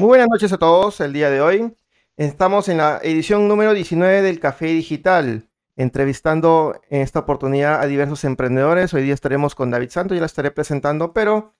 Muy 0.00 0.06
buenas 0.06 0.28
noches 0.30 0.50
a 0.50 0.56
todos. 0.56 0.98
El 1.02 1.12
día 1.12 1.28
de 1.28 1.42
hoy 1.42 1.76
estamos 2.16 2.70
en 2.70 2.78
la 2.78 3.00
edición 3.02 3.48
número 3.48 3.74
19 3.74 4.22
del 4.22 4.40
Café 4.40 4.68
Digital, 4.68 5.50
entrevistando 5.76 6.80
en 6.88 7.02
esta 7.02 7.18
oportunidad 7.18 7.82
a 7.82 7.86
diversos 7.86 8.24
emprendedores. 8.24 8.94
Hoy 8.94 9.02
día 9.02 9.12
estaremos 9.12 9.54
con 9.54 9.70
David 9.70 9.90
Santos, 9.90 10.14
ya 10.14 10.20
la 10.20 10.26
estaré 10.26 10.52
presentando, 10.52 11.12
pero 11.12 11.52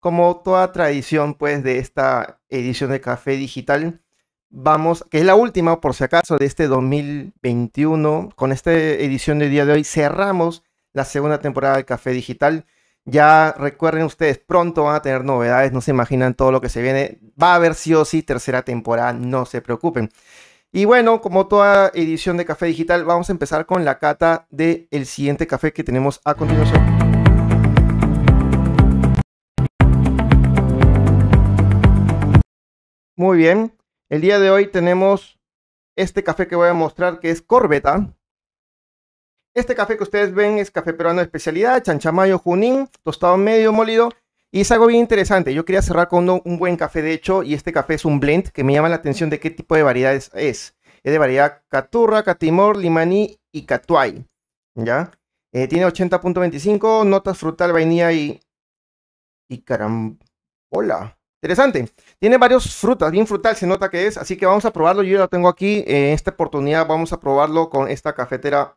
como 0.00 0.40
toda 0.42 0.72
tradición 0.72 1.34
pues 1.34 1.62
de 1.62 1.80
esta 1.80 2.40
edición 2.48 2.90
de 2.92 3.02
Café 3.02 3.32
Digital, 3.32 4.00
vamos, 4.48 5.04
que 5.10 5.18
es 5.18 5.26
la 5.26 5.34
última 5.34 5.82
por 5.82 5.92
si 5.92 6.04
acaso 6.04 6.38
de 6.38 6.46
este 6.46 6.68
2021, 6.68 8.30
con 8.34 8.52
esta 8.52 8.72
edición 8.72 9.38
del 9.38 9.50
día 9.50 9.66
de 9.66 9.72
hoy 9.74 9.84
cerramos 9.84 10.62
la 10.94 11.04
segunda 11.04 11.40
temporada 11.40 11.76
del 11.76 11.84
Café 11.84 12.12
Digital. 12.12 12.64
Ya 13.04 13.52
recuerden 13.58 14.04
ustedes, 14.04 14.38
pronto 14.38 14.84
van 14.84 14.94
a 14.94 15.02
tener 15.02 15.24
novedades, 15.24 15.72
no 15.72 15.80
se 15.80 15.90
imaginan 15.90 16.34
todo 16.34 16.52
lo 16.52 16.60
que 16.60 16.68
se 16.68 16.82
viene. 16.82 17.18
Va 17.40 17.52
a 17.52 17.56
haber 17.56 17.74
sí 17.74 17.92
o 17.94 18.04
sí 18.04 18.22
tercera 18.22 18.62
temporada, 18.62 19.12
no 19.12 19.44
se 19.44 19.60
preocupen. 19.60 20.10
Y 20.70 20.84
bueno, 20.84 21.20
como 21.20 21.48
toda 21.48 21.90
edición 21.94 22.36
de 22.36 22.44
Café 22.44 22.66
Digital, 22.66 23.04
vamos 23.04 23.28
a 23.28 23.32
empezar 23.32 23.66
con 23.66 23.84
la 23.84 23.98
cata 23.98 24.46
del 24.50 24.86
el 24.92 25.06
siguiente 25.06 25.48
café 25.48 25.72
que 25.72 25.82
tenemos 25.82 26.20
a 26.24 26.34
continuación. 26.34 26.80
Muy 33.16 33.36
bien, 33.36 33.76
el 34.10 34.20
día 34.20 34.38
de 34.38 34.50
hoy 34.50 34.68
tenemos 34.68 35.40
este 35.96 36.22
café 36.22 36.46
que 36.46 36.54
voy 36.54 36.68
a 36.68 36.74
mostrar 36.74 37.18
que 37.18 37.30
es 37.30 37.42
Corbeta. 37.42 38.14
Este 39.54 39.74
café 39.74 39.98
que 39.98 40.02
ustedes 40.02 40.32
ven 40.32 40.56
es 40.56 40.70
café 40.70 40.94
peruano 40.94 41.18
de 41.18 41.24
especialidad, 41.24 41.82
chanchamayo 41.82 42.38
junín, 42.38 42.88
tostado 43.02 43.36
medio 43.36 43.70
molido. 43.70 44.10
Y 44.50 44.62
es 44.62 44.70
algo 44.70 44.86
bien 44.86 45.00
interesante. 45.00 45.52
Yo 45.52 45.64
quería 45.66 45.82
cerrar 45.82 46.08
con 46.08 46.28
un, 46.28 46.58
buen 46.58 46.76
café, 46.76 47.02
de 47.02 47.12
hecho, 47.12 47.42
y 47.42 47.52
este 47.52 47.72
café 47.72 47.94
es 47.94 48.04
un 48.06 48.18
blend 48.18 48.48
que 48.48 48.64
me 48.64 48.72
llama 48.72 48.88
la 48.88 48.96
atención 48.96 49.28
de 49.28 49.40
qué 49.40 49.50
tipo 49.50 49.74
de 49.74 49.82
variedades 49.82 50.30
es. 50.34 50.74
Es 51.02 51.12
de 51.12 51.18
variedad 51.18 51.62
Caturra, 51.68 52.22
Catimor, 52.22 52.78
Limaní 52.78 53.38
y 53.50 53.66
Catuay. 53.66 54.26
¿Ya? 54.74 55.10
Eh, 55.52 55.68
tiene 55.68 55.86
80.25, 55.86 57.06
notas 57.06 57.36
frutal, 57.36 57.72
vainilla 57.72 58.12
y, 58.12 58.40
y 59.48 59.58
carambola. 59.62 61.18
Interesante. 61.42 61.90
Tiene 62.18 62.38
varios 62.38 62.74
frutas, 62.74 63.10
bien 63.10 63.26
frutal 63.26 63.56
se 63.56 63.66
nota 63.66 63.90
que 63.90 64.06
es, 64.06 64.16
así 64.16 64.36
que 64.36 64.46
vamos 64.46 64.64
a 64.64 64.72
probarlo. 64.72 65.02
Yo 65.02 65.14
ya 65.14 65.18
lo 65.20 65.28
tengo 65.28 65.48
aquí. 65.48 65.84
En 65.86 66.14
esta 66.14 66.30
oportunidad 66.30 66.86
vamos 66.86 67.12
a 67.12 67.20
probarlo 67.20 67.68
con 67.68 67.88
esta 67.88 68.14
cafetera 68.14 68.76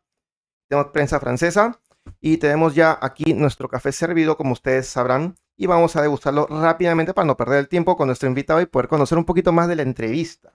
tenemos 0.68 0.92
prensa 0.92 1.20
francesa 1.20 1.80
y 2.22 2.38
tenemos 2.38 2.76
ya 2.76 2.98
aquí 3.02 3.34
nuestro 3.34 3.68
café 3.70 3.92
servido, 3.92 4.38
como 4.38 4.54
ustedes 4.54 4.88
sabrán, 4.88 5.36
y 5.58 5.68
vamos 5.68 5.96
a 5.96 6.02
degustarlo 6.02 6.48
rápidamente 6.48 7.14
para 7.14 7.26
no 7.26 7.38
perder 7.38 7.60
el 7.60 7.68
tiempo 7.68 7.96
con 7.96 8.08
nuestro 8.08 8.28
invitado 8.28 8.62
y 8.62 8.66
poder 8.66 8.88
conocer 8.88 9.18
un 9.18 9.26
poquito 9.26 9.52
más 9.52 9.68
de 9.68 9.76
la 9.76 9.84
entrevista. 9.84 10.54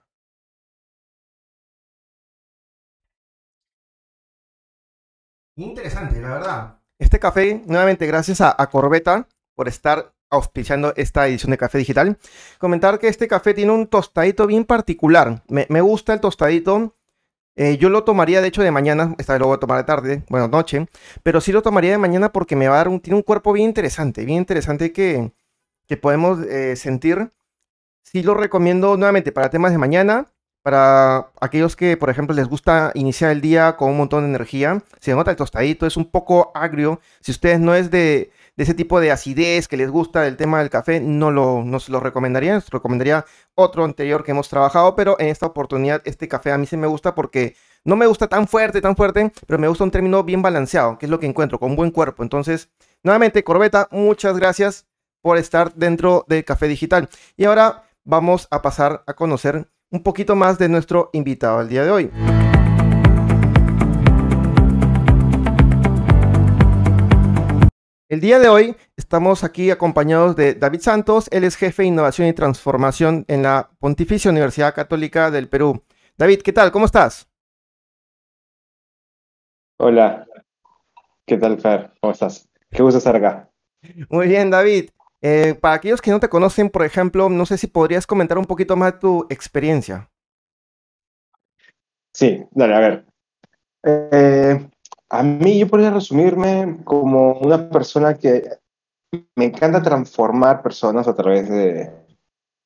Interesante, 5.57 6.19
la 6.19 6.29
verdad. 6.29 6.81
Este 6.99 7.19
café, 7.19 7.61
nuevamente, 7.65 8.05
gracias 8.05 8.41
a, 8.41 8.55
Corbeta 8.67 9.27
por 9.55 9.67
estar 9.67 10.13
auspiciando 10.29 10.93
esta 10.95 11.27
edición 11.27 11.51
de 11.51 11.57
Café 11.57 11.79
Digital. 11.79 12.17
Comentar 12.57 12.99
que 12.99 13.07
este 13.07 13.27
café 13.27 13.53
tiene 13.53 13.71
un 13.71 13.87
tostadito 13.87 14.47
bien 14.47 14.65
particular. 14.65 15.43
Me, 15.49 15.67
me 15.69 15.81
gusta 15.81 16.13
el 16.13 16.21
tostadito 16.21 16.95
eh, 17.55 17.77
yo 17.77 17.89
lo 17.89 18.03
tomaría 18.03 18.41
de 18.41 18.47
hecho 18.47 18.61
de 18.61 18.71
mañana, 18.71 19.15
esta 19.17 19.33
vez 19.33 19.39
lo 19.41 19.47
voy 19.47 19.55
a 19.55 19.59
tomar 19.59 19.77
de 19.77 19.83
tarde, 19.83 20.23
bueno, 20.29 20.47
noche, 20.47 20.87
pero 21.23 21.41
sí 21.41 21.51
lo 21.51 21.61
tomaría 21.61 21.91
de 21.91 21.97
mañana 21.97 22.31
porque 22.31 22.55
me 22.55 22.67
va 22.67 22.75
a 22.75 22.77
dar 22.77 22.87
un, 22.87 22.99
tiene 22.99 23.17
un 23.17 23.23
cuerpo 23.23 23.53
bien 23.53 23.67
interesante, 23.67 24.25
bien 24.25 24.39
interesante 24.39 24.91
que, 24.91 25.31
que 25.87 25.97
podemos 25.97 26.39
eh, 26.45 26.75
sentir. 26.75 27.29
Sí 28.03 28.23
lo 28.23 28.33
recomiendo 28.33 28.97
nuevamente 28.97 29.31
para 29.31 29.49
temas 29.49 29.71
de 29.71 29.77
mañana, 29.77 30.27
para 30.63 31.31
aquellos 31.39 31.75
que, 31.75 31.97
por 31.97 32.09
ejemplo, 32.09 32.35
les 32.35 32.47
gusta 32.47 32.91
iniciar 32.93 33.31
el 33.31 33.41
día 33.41 33.75
con 33.77 33.89
un 33.89 33.97
montón 33.97 34.23
de 34.23 34.29
energía. 34.29 34.83
Se 34.99 35.13
nota 35.13 35.31
el 35.31 35.37
tostadito, 35.37 35.85
es 35.85 35.97
un 35.97 36.05
poco 36.05 36.51
agrio. 36.55 36.99
Si 37.21 37.31
ustedes 37.31 37.59
no 37.59 37.75
es 37.75 37.91
de, 37.91 38.31
de 38.61 38.65
ese 38.65 38.75
tipo 38.75 38.99
de 38.99 39.09
acidez 39.09 39.67
que 39.67 39.75
les 39.75 39.89
gusta 39.89 40.21
del 40.21 40.37
tema 40.37 40.59
del 40.59 40.69
café, 40.69 40.99
no, 40.99 41.31
lo, 41.31 41.63
no 41.65 41.79
se 41.79 41.91
lo 41.91 41.99
recomendaría. 41.99 42.53
Les 42.53 42.69
recomendaría 42.69 43.25
otro 43.55 43.83
anterior 43.83 44.23
que 44.23 44.29
hemos 44.29 44.49
trabajado, 44.49 44.95
pero 44.95 45.19
en 45.19 45.29
esta 45.29 45.47
oportunidad 45.47 46.03
este 46.05 46.27
café 46.27 46.51
a 46.51 46.59
mí 46.59 46.67
sí 46.67 46.77
me 46.77 46.85
gusta 46.85 47.15
porque 47.15 47.55
no 47.83 47.95
me 47.95 48.05
gusta 48.05 48.27
tan 48.27 48.47
fuerte, 48.47 48.79
tan 48.79 48.95
fuerte, 48.95 49.31
pero 49.47 49.57
me 49.57 49.67
gusta 49.67 49.83
un 49.83 49.89
término 49.89 50.23
bien 50.23 50.43
balanceado, 50.43 50.99
que 50.99 51.07
es 51.07 51.09
lo 51.09 51.19
que 51.19 51.25
encuentro, 51.25 51.57
con 51.57 51.75
buen 51.75 51.89
cuerpo. 51.89 52.21
Entonces, 52.21 52.69
nuevamente, 53.01 53.43
Corbeta, 53.43 53.87
muchas 53.89 54.37
gracias 54.37 54.85
por 55.23 55.39
estar 55.39 55.73
dentro 55.73 56.23
del 56.27 56.45
Café 56.45 56.67
Digital. 56.67 57.09
Y 57.37 57.45
ahora 57.45 57.85
vamos 58.03 58.47
a 58.51 58.61
pasar 58.61 59.03
a 59.07 59.15
conocer 59.15 59.71
un 59.89 60.03
poquito 60.03 60.35
más 60.35 60.59
de 60.59 60.69
nuestro 60.69 61.09
invitado 61.13 61.57
al 61.57 61.67
día 61.67 61.83
de 61.83 61.89
hoy. 61.89 62.11
El 68.11 68.19
día 68.19 68.39
de 68.39 68.49
hoy 68.49 68.75
estamos 68.97 69.45
aquí 69.45 69.71
acompañados 69.71 70.35
de 70.35 70.53
David 70.53 70.81
Santos, 70.81 71.29
él 71.31 71.45
es 71.45 71.55
jefe 71.55 71.83
de 71.83 71.87
innovación 71.87 72.27
y 72.27 72.33
transformación 72.33 73.23
en 73.29 73.41
la 73.41 73.71
Pontificia 73.79 74.29
Universidad 74.29 74.75
Católica 74.75 75.31
del 75.31 75.47
Perú. 75.47 75.81
David, 76.17 76.41
¿qué 76.41 76.51
tal? 76.51 76.73
¿Cómo 76.73 76.87
estás? 76.87 77.29
Hola, 79.79 80.27
¿qué 81.25 81.37
tal, 81.37 81.57
Fer? 81.57 81.93
¿Cómo 82.01 82.11
estás? 82.11 82.49
Qué 82.69 82.83
gusto 82.83 82.97
estar 82.97 83.15
acá. 83.15 83.49
Muy 84.09 84.27
bien, 84.27 84.49
David. 84.49 84.89
Eh, 85.21 85.55
para 85.55 85.75
aquellos 85.75 86.01
que 86.01 86.11
no 86.11 86.19
te 86.19 86.27
conocen, 86.27 86.69
por 86.69 86.83
ejemplo, 86.83 87.29
no 87.29 87.45
sé 87.45 87.57
si 87.57 87.67
podrías 87.67 88.05
comentar 88.05 88.37
un 88.37 88.43
poquito 88.43 88.75
más 88.75 88.91
de 88.91 88.99
tu 88.99 89.25
experiencia. 89.29 90.11
Sí, 92.13 92.43
dale, 92.51 92.75
a 92.75 92.79
ver. 92.81 93.05
Eh, 93.83 94.69
a 95.11 95.23
mí 95.23 95.59
yo 95.59 95.67
podría 95.67 95.91
resumirme 95.91 96.77
como 96.85 97.33
una 97.33 97.69
persona 97.69 98.13
que 98.13 98.49
me 99.35 99.45
encanta 99.45 99.81
transformar 99.83 100.63
personas 100.63 101.05
a 101.05 101.13
través 101.13 101.49
de, 101.49 101.91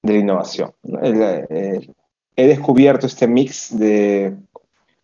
la 0.04 0.14
innovación. 0.14 0.72
he 1.02 2.48
descubierto 2.48 3.08
este 3.08 3.28
mix 3.28 3.76
de 3.76 4.38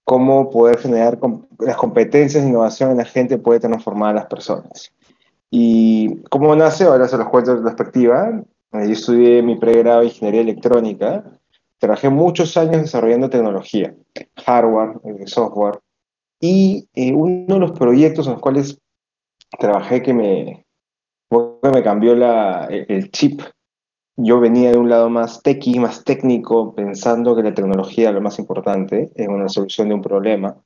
cómo 0.04 0.52
poder 0.52 0.78
generar 0.78 1.18
las 1.58 1.78
competencias 1.78 2.44
de 2.44 2.50
innovación 2.50 2.92
en 2.92 2.98
la 2.98 3.06
gente 3.06 3.40
puede 3.40 3.60
transformar 3.60 4.12
a 4.12 4.20
las 4.20 4.26
personas. 4.28 4.94
Y 5.50 6.22
cómo 6.30 6.56
nace, 6.56 6.84
ahora 6.84 7.08
se 7.08 7.18
los 7.18 7.28
cuento 7.30 7.56
de 7.56 7.64
perspectiva. 7.64 8.44
Eh, 8.74 8.86
yo 8.86 8.94
estudié 8.94 9.42
mi 9.42 9.56
pregrado 9.56 10.02
de 10.02 10.08
ingeniería 10.08 10.42
electrónica. 10.42 11.24
Trabajé 11.80 12.10
muchos 12.10 12.56
años 12.56 12.84
desarrollando 12.84 13.32
tecnología, 13.32 13.96
hardware, 14.46 15.00
eh, 15.04 15.26
software, 15.26 15.80
y 16.42 16.90
eh, 16.96 17.14
uno 17.14 17.54
de 17.54 17.60
los 17.60 17.72
proyectos 17.72 18.26
en 18.26 18.34
los 18.34 18.42
cuales 18.42 18.82
trabajé 19.60 20.02
que 20.02 20.14
me, 20.14 20.66
me 21.30 21.84
cambió 21.84 22.16
la, 22.16 22.66
el 22.66 23.12
chip, 23.12 23.42
yo 24.18 24.40
venía 24.40 24.72
de 24.72 24.78
un 24.78 24.90
lado 24.90 25.10
más 25.10 25.42
techy, 25.44 25.80
más 25.80 26.04
técnico, 26.04 26.74
pensando 26.74 27.36
que 27.36 27.44
la 27.44 27.54
tecnología 27.54 28.10
era 28.10 28.14
lo 28.14 28.22
más 28.22 28.40
importante 28.40 29.12
en 29.16 29.32
una 29.32 29.48
solución 29.50 29.90
de 29.90 29.96
un 29.96 30.02
problema. 30.02 30.58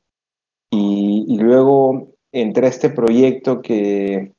Y, 0.71 1.25
y 1.27 1.37
luego 1.37 2.13
entré 2.31 2.65
a 2.65 2.69
este 2.69 2.89
proyecto 2.89 3.61
que 3.61 4.33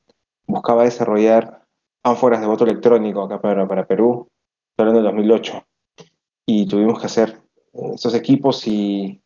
buscaba 0.47 0.83
desarrollar 0.83 1.65
ánforas 2.03 2.41
de 2.41 2.47
voto 2.47 2.63
electrónico 2.63 3.21
acá 3.21 3.39
para, 3.39 3.67
para 3.67 3.85
Perú, 3.85 4.27
hablando 4.77 5.01
del 5.01 5.11
2008. 5.11 5.63
Y 6.47 6.67
tuvimos 6.67 6.99
que 6.99 7.05
hacer 7.05 7.41
esos 7.93 8.13
equipos 8.15 8.67
y 8.67 9.21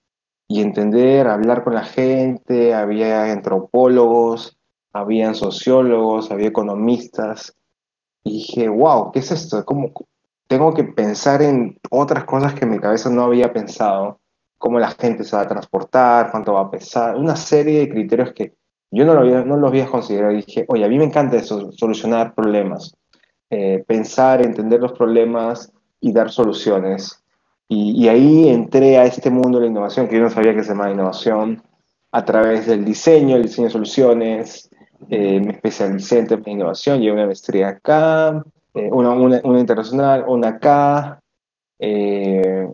y 0.53 0.59
entender, 0.59 1.27
hablar 1.27 1.63
con 1.63 1.75
la 1.75 1.85
gente, 1.85 2.73
había 2.73 3.31
antropólogos, 3.31 4.57
habían 4.91 5.33
sociólogos, 5.33 6.29
había 6.29 6.49
economistas. 6.49 7.55
Y 8.25 8.33
dije, 8.33 8.67
wow, 8.67 9.13
¿qué 9.13 9.19
es 9.19 9.31
esto? 9.31 9.63
¿Cómo, 9.63 9.93
tengo 10.47 10.73
que 10.73 10.83
pensar 10.83 11.41
en 11.41 11.79
otras 11.89 12.25
cosas 12.25 12.53
que 12.53 12.65
en 12.65 12.71
mi 12.71 12.79
cabeza 12.79 13.09
no 13.09 13.23
había 13.23 13.53
pensado, 13.53 14.19
cómo 14.57 14.77
la 14.77 14.91
gente 14.91 15.23
se 15.23 15.37
va 15.37 15.43
a 15.43 15.47
transportar, 15.47 16.31
cuánto 16.31 16.51
va 16.51 16.63
a 16.63 16.69
pesar, 16.69 17.15
una 17.15 17.37
serie 17.37 17.79
de 17.79 17.89
criterios 17.89 18.33
que 18.33 18.53
yo 18.91 19.05
no 19.05 19.13
lo 19.13 19.21
había, 19.21 19.45
no 19.45 19.55
lo 19.55 19.69
había 19.69 19.87
considerado. 19.87 20.33
Y 20.33 20.43
dije, 20.43 20.65
oye, 20.67 20.83
a 20.83 20.89
mí 20.89 20.97
me 20.97 21.05
encanta 21.05 21.37
eso, 21.37 21.71
solucionar 21.71 22.35
problemas, 22.35 22.93
eh, 23.49 23.85
pensar, 23.87 24.45
entender 24.45 24.81
los 24.81 24.91
problemas 24.91 25.71
y 26.01 26.11
dar 26.11 26.29
soluciones. 26.29 27.20
Y, 27.73 28.09
ahí 28.09 28.49
entré 28.49 28.97
a 28.97 29.05
este 29.05 29.29
mundo 29.29 29.57
de 29.57 29.63
la 29.65 29.71
innovación, 29.71 30.09
que 30.09 30.17
yo 30.17 30.23
no 30.23 30.29
sabía 30.29 30.53
que 30.53 30.61
se 30.61 30.71
llamaba 30.71 30.91
innovación, 30.91 31.63
a 32.11 32.25
través 32.25 32.65
del 32.67 32.83
diseño, 32.83 33.37
el 33.37 33.43
diseño 33.43 33.67
de 33.67 33.71
soluciones, 33.71 34.69
eh, 35.09 35.39
me 35.39 35.53
especialicé 35.53 36.19
en 36.19 36.27
temas 36.27 36.43
de 36.43 36.51
innovación, 36.51 36.99
llevé 36.99 37.13
una 37.13 37.27
maestría 37.27 37.69
acá, 37.69 38.43
eh, 38.73 38.89
una, 38.91 39.11
una, 39.11 39.59
internacional, 39.59 40.25
una 40.27 40.49
acá. 40.49 41.21
Eh, 41.79 42.67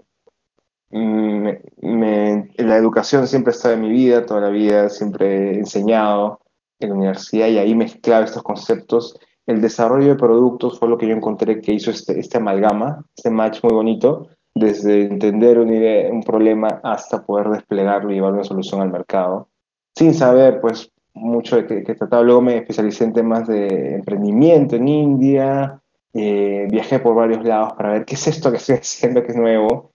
la 0.89 2.77
educación 2.77 3.27
siempre 3.27 3.51
está 3.51 3.73
en 3.73 3.81
mi 3.81 3.89
vida, 3.89 4.25
toda 4.25 4.41
la 4.41 4.49
vida, 4.49 4.89
siempre 4.89 5.51
he 5.51 5.59
enseñado 5.59 6.39
en 6.79 6.89
la 6.89 6.95
universidad 6.95 7.49
y 7.49 7.59
ahí 7.59 7.75
mezclaba 7.75 8.25
estos 8.25 8.41
conceptos 8.41 9.19
el 9.47 9.61
desarrollo 9.61 10.09
de 10.09 10.15
productos 10.15 10.77
fue 10.77 10.89
lo 10.89 10.97
que 10.97 11.07
yo 11.07 11.15
encontré 11.15 11.61
que 11.61 11.73
hizo 11.73 11.89
este, 11.89 12.19
este 12.19 12.37
amalgama, 12.37 13.05
este 13.15 13.29
match 13.29 13.63
muy 13.63 13.73
bonito, 13.73 14.27
desde 14.59 15.03
entender 15.03 15.59
un, 15.59 15.73
idea, 15.73 16.11
un 16.11 16.23
problema 16.23 16.79
hasta 16.83 17.25
poder 17.25 17.49
desplegarlo 17.49 18.11
y 18.11 18.15
llevar 18.15 18.33
una 18.33 18.43
solución 18.43 18.81
al 18.81 18.91
mercado, 18.91 19.49
sin 19.95 20.13
saber 20.13 20.59
pues 20.61 20.91
mucho 21.13 21.57
de 21.57 21.83
qué, 21.83 21.95
trataba. 21.95 22.23
Luego 22.23 22.41
me 22.41 22.57
especialicé 22.57 23.05
en 23.05 23.13
temas 23.13 23.47
de 23.47 23.95
emprendimiento 23.95 24.75
en 24.75 24.87
India, 24.87 25.81
eh, 26.13 26.67
viajé 26.69 26.99
por 26.99 27.15
varios 27.15 27.43
lados 27.43 27.73
para 27.73 27.91
ver 27.91 28.05
qué 28.05 28.15
es 28.15 28.27
esto 28.27 28.51
que 28.51 28.57
estoy 28.57 28.75
haciendo, 28.81 29.23
que 29.23 29.31
es 29.31 29.37
nuevo. 29.37 29.91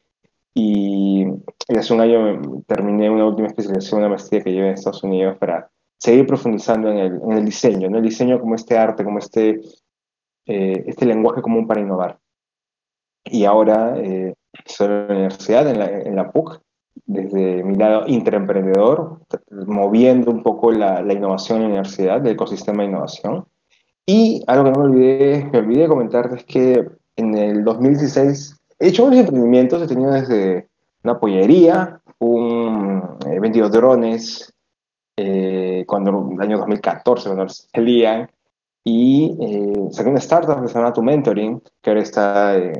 Y, 0.54 1.26
hace 1.76 1.94
un 1.94 2.00
año 2.00 2.62
terminé 2.66 3.08
una 3.08 3.26
última 3.26 3.48
especialización, 3.48 4.00
una 4.00 4.10
maestría 4.10 4.42
que 4.42 4.52
llevé 4.52 4.68
en 4.68 4.74
Estados 4.74 5.02
Unidos 5.02 5.38
para 5.38 5.70
seguir 5.98 6.26
profundizando 6.26 6.90
en 6.90 6.98
el, 6.98 7.20
en 7.22 7.32
el 7.32 7.44
diseño, 7.44 7.88
¿no? 7.88 7.98
el 7.98 8.04
diseño 8.04 8.38
como 8.40 8.54
este 8.54 8.76
arte, 8.76 9.04
como 9.04 9.18
este, 9.18 9.60
eh, 10.46 10.84
este 10.86 11.06
lenguaje 11.06 11.40
común 11.40 11.66
para 11.66 11.80
innovar. 11.80 12.18
Y 13.24 13.44
ahora 13.44 13.94
eh, 13.98 14.34
en 14.80 15.08
la 15.08 15.14
universidad, 15.14 15.68
en 15.68 15.78
la, 15.78 15.86
en 15.86 16.16
la 16.16 16.30
PUC, 16.30 16.60
desde 17.06 17.62
mi 17.64 17.74
lado 17.76 18.04
intraemprendedor, 18.06 19.20
moviendo 19.66 20.30
un 20.30 20.42
poco 20.42 20.70
la, 20.70 21.02
la, 21.02 21.12
innovación 21.12 21.58
en 21.58 21.62
la 21.62 21.68
universidad, 21.68 22.24
el 22.24 22.32
ecosistema 22.32 22.82
de 22.82 22.88
innovación. 22.90 23.46
Y 24.06 24.42
algo 24.46 24.64
que 24.64 24.70
no 24.70 24.78
me 24.80 24.84
olvidé, 24.84 25.48
me 25.52 25.58
olvidé 25.58 25.88
comentarte 25.88 26.36
es 26.36 26.44
que 26.44 26.86
en 27.16 27.34
el 27.36 27.64
2016 27.64 28.60
he 28.78 28.88
hecho 28.88 29.04
varios 29.04 29.24
emprendimientos, 29.26 29.82
he 29.82 29.86
tenido 29.86 30.10
desde 30.10 30.68
una 31.04 31.18
pollería, 31.18 32.00
un, 32.18 33.16
he 33.26 33.40
vendido 33.40 33.68
drones, 33.68 34.52
eh, 35.16 35.84
cuando 35.86 36.30
el 36.32 36.40
año 36.40 36.58
2014, 36.58 37.28
cuando 37.28 37.48
salían, 37.48 38.30
y 38.84 39.36
eh, 39.40 39.88
saqué 39.92 40.08
una 40.08 40.18
startup 40.18 40.60
que 40.62 40.68
se 40.68 40.74
llama 40.74 40.92
Tu 40.92 41.02
Mentoring, 41.02 41.62
que 41.80 41.90
ahora 41.90 42.02
está 42.02 42.56
eh, 42.56 42.72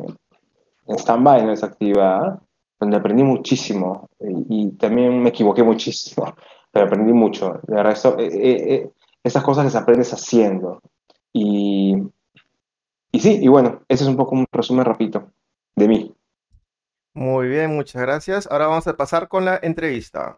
en 0.92 0.98
stand-by, 0.98 1.44
no 1.44 1.52
es 1.52 1.62
activa, 1.62 2.40
donde 2.78 2.96
aprendí 2.96 3.22
muchísimo 3.22 4.08
y, 4.20 4.70
también 4.72 5.22
me 5.22 5.30
equivoqué 5.30 5.62
muchísimo, 5.72 6.34
pero 6.70 6.86
aprendí 6.86 7.12
mucho. 7.12 7.60
De 7.66 7.74
verdad, 7.74 7.92
eso, 7.92 8.18
eh, 8.18 8.26
eh, 8.32 8.74
eh, 8.74 8.90
esas 9.22 9.42
cosas 9.42 9.64
las 9.64 9.76
aprendes 9.76 10.12
haciendo. 10.12 10.80
Y, 11.32 11.96
y 13.10 13.20
sí, 13.20 13.38
y 13.40 13.48
bueno, 13.48 13.82
ese 13.88 14.04
es 14.04 14.10
un 14.10 14.16
poco 14.16 14.34
un 14.34 14.46
resumen 14.50 14.84
rapidito 14.84 15.30
de 15.76 15.88
mí. 15.88 16.14
Muy 17.14 17.48
bien, 17.48 17.74
muchas 17.74 18.02
gracias. 18.02 18.48
Ahora 18.50 18.68
vamos 18.68 18.86
a 18.86 18.96
pasar 18.96 19.28
con 19.28 19.44
la 19.44 19.58
entrevista. 19.62 20.36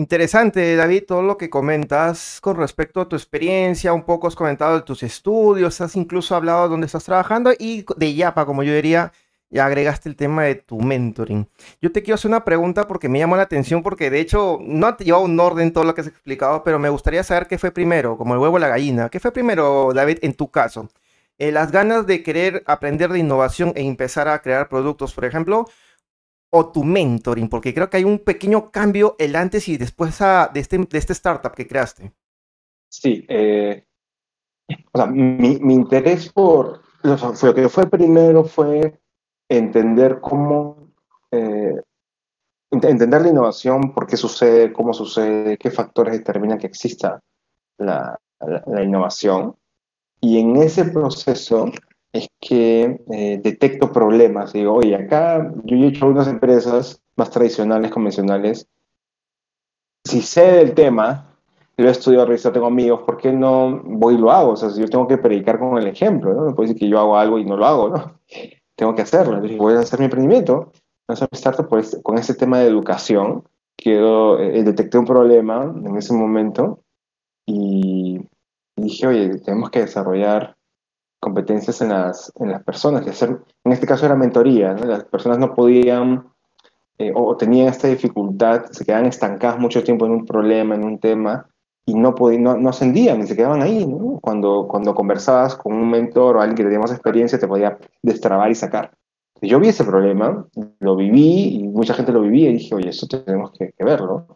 Interesante, 0.00 0.76
David, 0.76 1.04
todo 1.06 1.20
lo 1.20 1.36
que 1.36 1.50
comentas 1.50 2.40
con 2.40 2.56
respecto 2.56 3.02
a 3.02 3.06
tu 3.10 3.16
experiencia, 3.16 3.92
un 3.92 4.04
poco 4.04 4.28
has 4.28 4.34
comentado 4.34 4.74
de 4.76 4.80
tus 4.80 5.02
estudios, 5.02 5.78
has 5.82 5.94
incluso 5.94 6.34
hablado 6.34 6.62
de 6.62 6.68
dónde 6.70 6.86
estás 6.86 7.04
trabajando 7.04 7.52
y 7.58 7.84
de 7.98 8.14
Yapa, 8.14 8.46
como 8.46 8.62
yo 8.62 8.72
diría, 8.72 9.12
ya 9.50 9.66
agregaste 9.66 10.08
el 10.08 10.16
tema 10.16 10.44
de 10.44 10.54
tu 10.54 10.80
mentoring. 10.80 11.46
Yo 11.82 11.92
te 11.92 12.02
quiero 12.02 12.14
hacer 12.14 12.30
una 12.30 12.46
pregunta 12.46 12.88
porque 12.88 13.10
me 13.10 13.18
llamó 13.18 13.36
la 13.36 13.42
atención, 13.42 13.82
porque 13.82 14.08
de 14.08 14.20
hecho 14.20 14.58
no 14.62 14.86
ha 14.86 14.96
llevado 14.96 15.24
un 15.24 15.38
orden 15.38 15.70
todo 15.70 15.84
lo 15.84 15.94
que 15.94 16.00
has 16.00 16.06
explicado, 16.06 16.64
pero 16.64 16.78
me 16.78 16.88
gustaría 16.88 17.22
saber 17.22 17.46
qué 17.46 17.58
fue 17.58 17.70
primero, 17.70 18.16
como 18.16 18.32
el 18.32 18.40
huevo 18.40 18.56
o 18.56 18.58
la 18.58 18.68
gallina. 18.68 19.10
¿Qué 19.10 19.20
fue 19.20 19.32
primero, 19.32 19.92
David, 19.92 20.20
en 20.22 20.32
tu 20.32 20.50
caso? 20.50 20.88
Eh, 21.36 21.52
¿Las 21.52 21.72
ganas 21.72 22.06
de 22.06 22.22
querer 22.22 22.62
aprender 22.66 23.12
de 23.12 23.18
innovación 23.18 23.74
e 23.76 23.82
empezar 23.82 24.28
a 24.28 24.40
crear 24.40 24.70
productos, 24.70 25.12
por 25.12 25.26
ejemplo? 25.26 25.66
O 26.50 26.70
tu 26.70 26.84
mentoring? 26.84 27.48
Porque 27.48 27.72
creo 27.72 27.88
que 27.88 27.98
hay 27.98 28.04
un 28.04 28.18
pequeño 28.18 28.70
cambio 28.70 29.16
el 29.18 29.36
antes 29.36 29.68
y 29.68 29.76
después 29.76 30.18
de, 30.18 30.60
este, 30.60 30.78
de 30.78 30.98
este 30.98 31.12
startup 31.12 31.54
que 31.54 31.66
creaste. 31.66 32.12
Sí, 32.88 33.24
eh, 33.28 33.86
o 34.92 34.98
sea, 34.98 35.06
mi, 35.06 35.58
mi 35.60 35.74
interés 35.74 36.32
por 36.32 36.82
lo 37.02 37.54
que 37.54 37.68
fue 37.68 37.88
primero 37.88 38.44
fue 38.44 39.00
entender 39.48 40.20
cómo, 40.20 40.92
eh, 41.30 41.80
entender 42.70 43.22
la 43.22 43.28
innovación, 43.28 43.94
por 43.94 44.06
qué 44.06 44.16
sucede, 44.16 44.72
cómo 44.72 44.92
sucede, 44.92 45.56
qué 45.56 45.70
factores 45.70 46.14
determinan 46.14 46.58
que 46.58 46.66
exista 46.66 47.20
la, 47.78 48.18
la 48.40 48.82
innovación. 48.82 49.56
Y 50.20 50.38
en 50.38 50.56
ese 50.56 50.84
proceso 50.84 51.70
es 52.12 52.28
que 52.40 53.00
eh, 53.12 53.40
detecto 53.42 53.92
problemas. 53.92 54.52
Digo, 54.52 54.74
oye, 54.74 54.94
acá 54.96 55.52
yo 55.64 55.76
he 55.76 55.86
hecho 55.86 56.06
algunas 56.06 56.28
empresas 56.28 57.00
más 57.16 57.30
tradicionales, 57.30 57.90
convencionales. 57.90 58.66
Si 60.04 60.22
sé 60.22 60.52
del 60.52 60.74
tema, 60.74 61.30
lo 61.76 61.88
he 61.88 61.92
estudiado, 61.92 62.26
revisado, 62.26 62.52
tengo 62.52 62.66
amigos, 62.66 63.02
¿por 63.02 63.16
qué 63.16 63.32
no 63.32 63.80
voy 63.84 64.14
y 64.14 64.18
lo 64.18 64.30
hago? 64.30 64.52
O 64.52 64.56
sea, 64.56 64.70
si 64.70 64.80
yo 64.80 64.88
tengo 64.88 65.06
que 65.06 65.18
predicar 65.18 65.58
con 65.58 65.78
el 65.78 65.86
ejemplo, 65.86 66.34
¿no? 66.34 66.44
No 66.44 66.54
puedo 66.54 66.68
decir 66.68 66.80
que 66.80 66.88
yo 66.88 66.98
hago 66.98 67.16
algo 67.16 67.38
y 67.38 67.44
no 67.44 67.56
lo 67.56 67.66
hago, 67.66 67.88
¿no? 67.90 68.18
Tengo 68.76 68.94
que 68.94 69.02
hacerlo. 69.02 69.34
Entonces, 69.34 69.58
voy 69.58 69.74
a 69.74 69.80
hacer 69.80 69.98
mi 69.98 70.06
emprendimiento, 70.06 70.54
voy 70.56 70.72
a 71.08 71.12
hacer 71.12 71.28
mi 71.30 71.36
startup 71.36 71.76
este, 71.76 72.02
con 72.02 72.16
este 72.16 72.34
tema 72.34 72.60
de 72.60 72.66
educación. 72.66 73.44
Quedo, 73.76 74.38
eh, 74.40 74.62
detecté 74.62 74.98
un 74.98 75.04
problema 75.04 75.64
en 75.64 75.96
ese 75.96 76.14
momento 76.14 76.80
y 77.46 78.20
dije, 78.76 79.06
oye, 79.06 79.38
tenemos 79.38 79.70
que 79.70 79.80
desarrollar 79.80 80.56
competencias 81.20 81.80
en 81.82 81.90
las, 81.90 82.32
en 82.40 82.50
las 82.50 82.64
personas, 82.64 83.06
hacer, 83.06 83.38
en 83.64 83.72
este 83.72 83.86
caso 83.86 84.06
era 84.06 84.16
mentoría, 84.16 84.72
las 84.74 85.04
personas 85.04 85.38
no 85.38 85.54
podían 85.54 86.24
eh, 87.00 87.12
o 87.14 87.34
tenían 87.36 87.68
esta 87.68 87.88
dificultad, 87.88 88.66
se 88.72 88.84
quedaban 88.84 89.06
estancadas 89.06 89.58
mucho 89.58 89.82
tiempo 89.82 90.04
en 90.04 90.12
un 90.12 90.26
problema, 90.26 90.74
en 90.74 90.84
un 90.84 90.98
tema, 90.98 91.46
y 91.86 91.94
no, 91.94 92.14
podían, 92.14 92.42
no, 92.42 92.58
no 92.58 92.68
ascendían, 92.68 93.20
y 93.20 93.26
se 93.26 93.34
quedaban 93.34 93.62
ahí. 93.62 93.86
Cuando, 94.20 94.66
cuando 94.68 94.94
conversabas 94.94 95.56
con 95.56 95.72
un 95.74 95.90
mentor 95.90 96.36
o 96.36 96.40
alguien 96.40 96.56
que 96.56 96.64
tenía 96.64 96.78
más 96.78 96.92
experiencia, 96.92 97.38
te 97.38 97.48
podía 97.48 97.78
destrabar 98.02 98.50
y 98.50 98.54
sacar. 98.54 98.92
Yo 99.40 99.58
vi 99.58 99.68
ese 99.68 99.84
problema, 99.84 100.46
lo 100.80 100.96
viví, 100.96 101.56
y 101.56 101.68
mucha 101.68 101.94
gente 101.94 102.12
lo 102.12 102.20
vivía, 102.20 102.50
y 102.50 102.54
dije, 102.54 102.74
oye, 102.74 102.90
esto 102.90 103.06
tenemos 103.08 103.52
que, 103.52 103.72
que 103.72 103.84
verlo. 103.84 104.26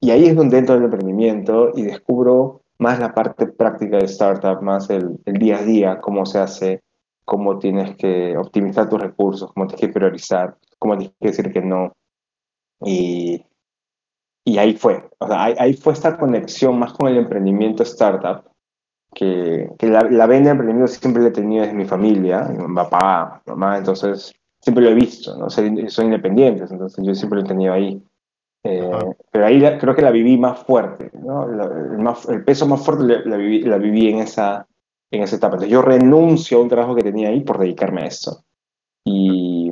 Y 0.00 0.10
ahí 0.10 0.26
es 0.26 0.34
donde 0.34 0.58
entro 0.58 0.74
el 0.74 0.84
emprendimiento 0.84 1.70
y 1.76 1.82
descubro 1.82 2.62
más 2.78 2.98
la 2.98 3.12
parte 3.12 3.46
práctica 3.46 3.98
de 3.98 4.04
startup, 4.04 4.62
más 4.62 4.88
el, 4.90 5.18
el, 5.24 5.34
día 5.34 5.58
a 5.58 5.62
día, 5.62 6.00
cómo 6.00 6.24
se 6.26 6.38
hace, 6.38 6.82
cómo 7.24 7.58
tienes 7.58 7.96
que 7.96 8.36
optimizar 8.36 8.88
tus 8.88 9.00
recursos, 9.00 9.52
cómo 9.52 9.66
tienes 9.66 9.80
que 9.80 9.92
priorizar, 9.92 10.56
cómo 10.78 10.96
tienes 10.96 11.16
que 11.20 11.28
decir 11.28 11.52
que 11.52 11.60
no. 11.60 11.92
Y, 12.84 13.44
y 14.44 14.58
ahí 14.58 14.74
fue, 14.74 15.10
o 15.18 15.26
sea, 15.26 15.44
ahí, 15.44 15.54
ahí, 15.58 15.74
fue 15.74 15.92
esta 15.92 16.16
conexión 16.16 16.78
más 16.78 16.92
con 16.92 17.08
el 17.08 17.18
emprendimiento 17.18 17.82
startup, 17.82 18.44
que, 19.14 19.68
que 19.78 19.88
la, 19.88 20.02
la 20.02 20.26
venda 20.26 20.46
de 20.46 20.52
emprendimiento 20.52 20.92
siempre 20.92 21.22
la 21.22 21.28
he 21.28 21.32
tenido 21.32 21.62
desde 21.62 21.76
mi 21.76 21.86
familia, 21.86 22.42
mi 22.44 22.74
papá, 22.74 23.42
mamá, 23.46 23.78
entonces 23.78 24.32
siempre 24.60 24.84
lo 24.84 24.90
he 24.90 24.94
visto, 24.94 25.36
¿no? 25.36 25.50
Soy, 25.50 25.88
soy 25.88 26.06
independiente, 26.06 26.64
entonces 26.70 27.04
yo 27.04 27.14
siempre 27.14 27.40
lo 27.40 27.44
he 27.44 27.48
tenido 27.48 27.72
ahí. 27.72 28.02
Eh, 28.64 28.90
pero 29.30 29.46
ahí 29.46 29.60
la, 29.60 29.78
creo 29.78 29.94
que 29.94 30.02
la 30.02 30.10
viví 30.10 30.36
más 30.36 30.58
fuerte, 30.64 31.10
¿no? 31.14 31.48
la, 31.48 31.64
el, 31.64 31.98
más, 31.98 32.28
el, 32.28 32.44
peso 32.44 32.66
más 32.66 32.84
fuerte 32.84 33.04
la, 33.04 33.20
la, 33.24 33.36
viví, 33.36 33.62
la 33.62 33.78
viví 33.78 34.08
en 34.08 34.18
esa, 34.18 34.66
en 35.10 35.22
esa 35.22 35.36
etapa. 35.36 35.54
Entonces 35.54 35.72
yo 35.72 35.82
renuncio 35.82 36.58
a 36.58 36.62
un 36.62 36.68
trabajo 36.68 36.94
que 36.94 37.02
tenía 37.02 37.28
ahí 37.28 37.40
por 37.40 37.58
dedicarme 37.58 38.02
a 38.02 38.06
eso. 38.06 38.44
Y, 39.04 39.70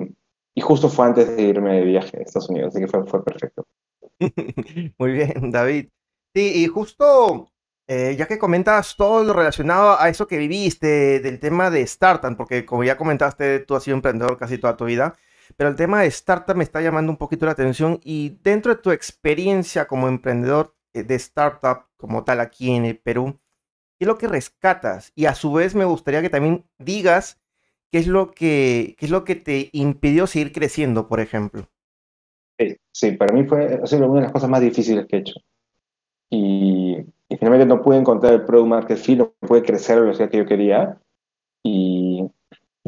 y 0.55 0.61
justo 0.61 0.89
fue 0.89 1.07
antes 1.07 1.37
de 1.37 1.43
irme 1.43 1.75
de 1.75 1.85
viaje 1.85 2.19
a 2.19 2.23
Estados 2.23 2.49
Unidos, 2.49 2.75
así 2.75 2.81
que 2.81 2.89
fue, 2.89 3.05
fue 3.07 3.25
perfecto. 3.25 3.67
Muy 4.99 5.13
bien, 5.13 5.51
David. 5.51 5.89
Sí, 6.35 6.65
y 6.65 6.67
justo 6.67 7.51
eh, 7.89 8.17
ya 8.19 8.27
que 8.27 8.39
comentas 8.39 8.97
todo 8.97 9.23
lo 9.23 9.33
relacionado 9.33 10.01
a 10.01 10.09
eso 10.09 10.27
que 10.27 10.39
viviste, 10.39 11.21
del 11.21 11.39
tema 11.39 11.71
de 11.71 11.83
startup, 11.83 12.37
porque 12.37 12.67
como 12.67 12.83
ya 12.83 12.97
comentaste, 12.97 13.61
tú 13.61 13.77
has 13.77 13.85
sido 13.85 13.97
emprendedor 13.97 14.37
casi 14.39 14.59
toda 14.59 14.77
tu 14.77 14.87
vida. 14.87 15.17
Pero 15.57 15.71
el 15.71 15.77
tema 15.77 16.01
de 16.01 16.09
startup 16.09 16.57
me 16.57 16.65
está 16.65 16.81
llamando 16.81 17.13
un 17.13 17.19
poquito 17.19 17.47
la 17.47 17.53
atención 17.53 18.01
y 18.03 18.39
dentro 18.43 18.75
de 18.75 18.81
tu 18.81 18.91
experiencia 18.91 19.87
como 19.87 20.09
emprendedor 20.09 20.75
eh, 20.95 21.03
de 21.03 21.15
startup 21.17 21.87
como 21.97 22.25
tal 22.25 22.41
aquí 22.41 22.73
en 22.73 22.85
el 22.85 22.99
Perú, 22.99 23.39
¿qué 23.99 24.05
es 24.05 24.09
lo 24.09 24.19
que 24.19 24.29
rescatas? 24.29 25.13
Y 25.15 25.27
a 25.27 25.35
su 25.35 25.53
vez 25.53 25.75
me 25.75 25.85
gustaría 25.85 26.23
que 26.23 26.31
también 26.31 26.65
digas 26.79 27.41
qué 27.91 27.99
es 27.99 28.07
lo 28.07 28.31
que, 28.33 28.97
qué 28.99 29.07
es 29.07 29.11
lo 29.11 29.25
que 29.25 29.37
te 29.37 29.71
impidió 29.73 30.27
seguir 30.27 30.53
creciendo, 30.53 31.09
por 31.09 31.21
ejemplo. 31.21 31.69
Sí, 32.93 33.13
para 33.13 33.35
mí 33.35 33.45
fue 33.45 33.81
ha 33.83 33.87
sido 33.87 34.07
una 34.07 34.21
de 34.21 34.23
las 34.23 34.33
cosas 34.33 34.49
más 34.49 34.63
difíciles 34.63 35.07
que 35.07 35.17
he 35.17 35.21
hecho. 35.21 35.35
Y, 36.31 36.97
y 37.29 37.37
finalmente 37.37 37.67
no 37.67 37.83
pude 37.83 37.99
encontrar 37.99 38.33
el 38.33 38.45
product 38.45 38.69
market 38.69 38.99
fit, 38.99 39.19
no 39.19 39.35
pude 39.41 39.63
crecer 39.63 39.95
a 39.95 39.97
la 39.97 40.07
velocidad 40.07 40.31
que 40.31 40.39
yo 40.39 40.47
quería. 40.47 40.99
Y, 41.63 42.06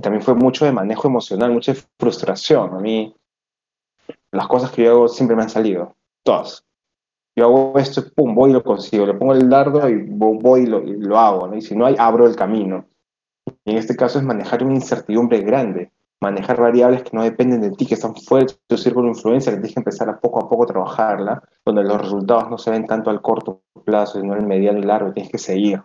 también 0.01 0.23
fue 0.23 0.35
mucho 0.35 0.65
de 0.65 0.73
manejo 0.73 1.09
emocional, 1.09 1.51
mucha 1.51 1.75
frustración. 1.99 2.75
A 2.75 2.79
mí, 2.79 3.15
las 4.31 4.47
cosas 4.47 4.71
que 4.71 4.85
yo 4.85 4.91
hago 4.91 5.09
siempre 5.09 5.37
me 5.37 5.43
han 5.43 5.51
salido, 5.51 5.97
todas. 6.23 6.65
Yo 7.37 7.45
hago 7.45 7.79
esto, 7.79 8.03
pum, 8.15 8.35
voy 8.35 8.51
y 8.51 8.53
lo 8.53 8.63
consigo. 8.65 9.07
Le 9.07 9.15
pongo 9.15 9.33
el 9.33 9.49
dardo 9.49 9.89
y 9.89 10.03
voy 10.09 10.63
y 10.63 10.67
lo, 10.67 10.83
y 10.83 10.97
lo 10.97 11.19
hago. 11.19 11.55
Y 11.55 11.63
si 11.63 11.77
no 11.77 11.87
hay, 11.87 11.95
abro 11.99 12.27
el 12.27 12.35
camino. 12.35 12.87
Y 13.65 13.73
en 13.73 13.79
este 13.79 13.97
caso 13.97 14.19
es 14.19 14.25
manejar 14.25 14.63
una 14.63 14.75
incertidumbre 14.75 15.41
grande. 15.41 15.93
manejar 16.21 16.61
variables 16.61 17.05
que 17.05 17.17
no 17.17 17.23
dependen 17.23 17.61
de 17.61 17.71
ti, 17.71 17.87
que 17.87 17.95
están 17.95 18.17
fuera 18.17 18.47
de 18.47 18.55
tu 18.67 18.77
círculo 18.77 19.05
de 19.07 19.13
influencia, 19.13 19.53
que 19.53 19.59
tienes 19.59 19.75
que 19.75 19.81
empezar 19.81 20.09
a 20.09 20.19
poco 20.19 20.45
a 20.45 20.49
poco 20.49 20.67
trabajarla, 20.67 21.43
donde 21.65 21.85
los 21.85 22.01
resultados 22.01 22.51
no 22.51 22.59
se 22.59 22.71
ven 22.71 22.87
tanto 22.87 23.11
al 23.11 23.23
corto 23.23 23.63
plazo, 23.85 24.21
sino 24.21 24.35
al 24.35 24.47
mediano 24.47 24.81
y 24.81 24.83
largo, 24.83 25.13
tienes 25.13 25.31
que 25.31 25.39
seguir. 25.39 25.81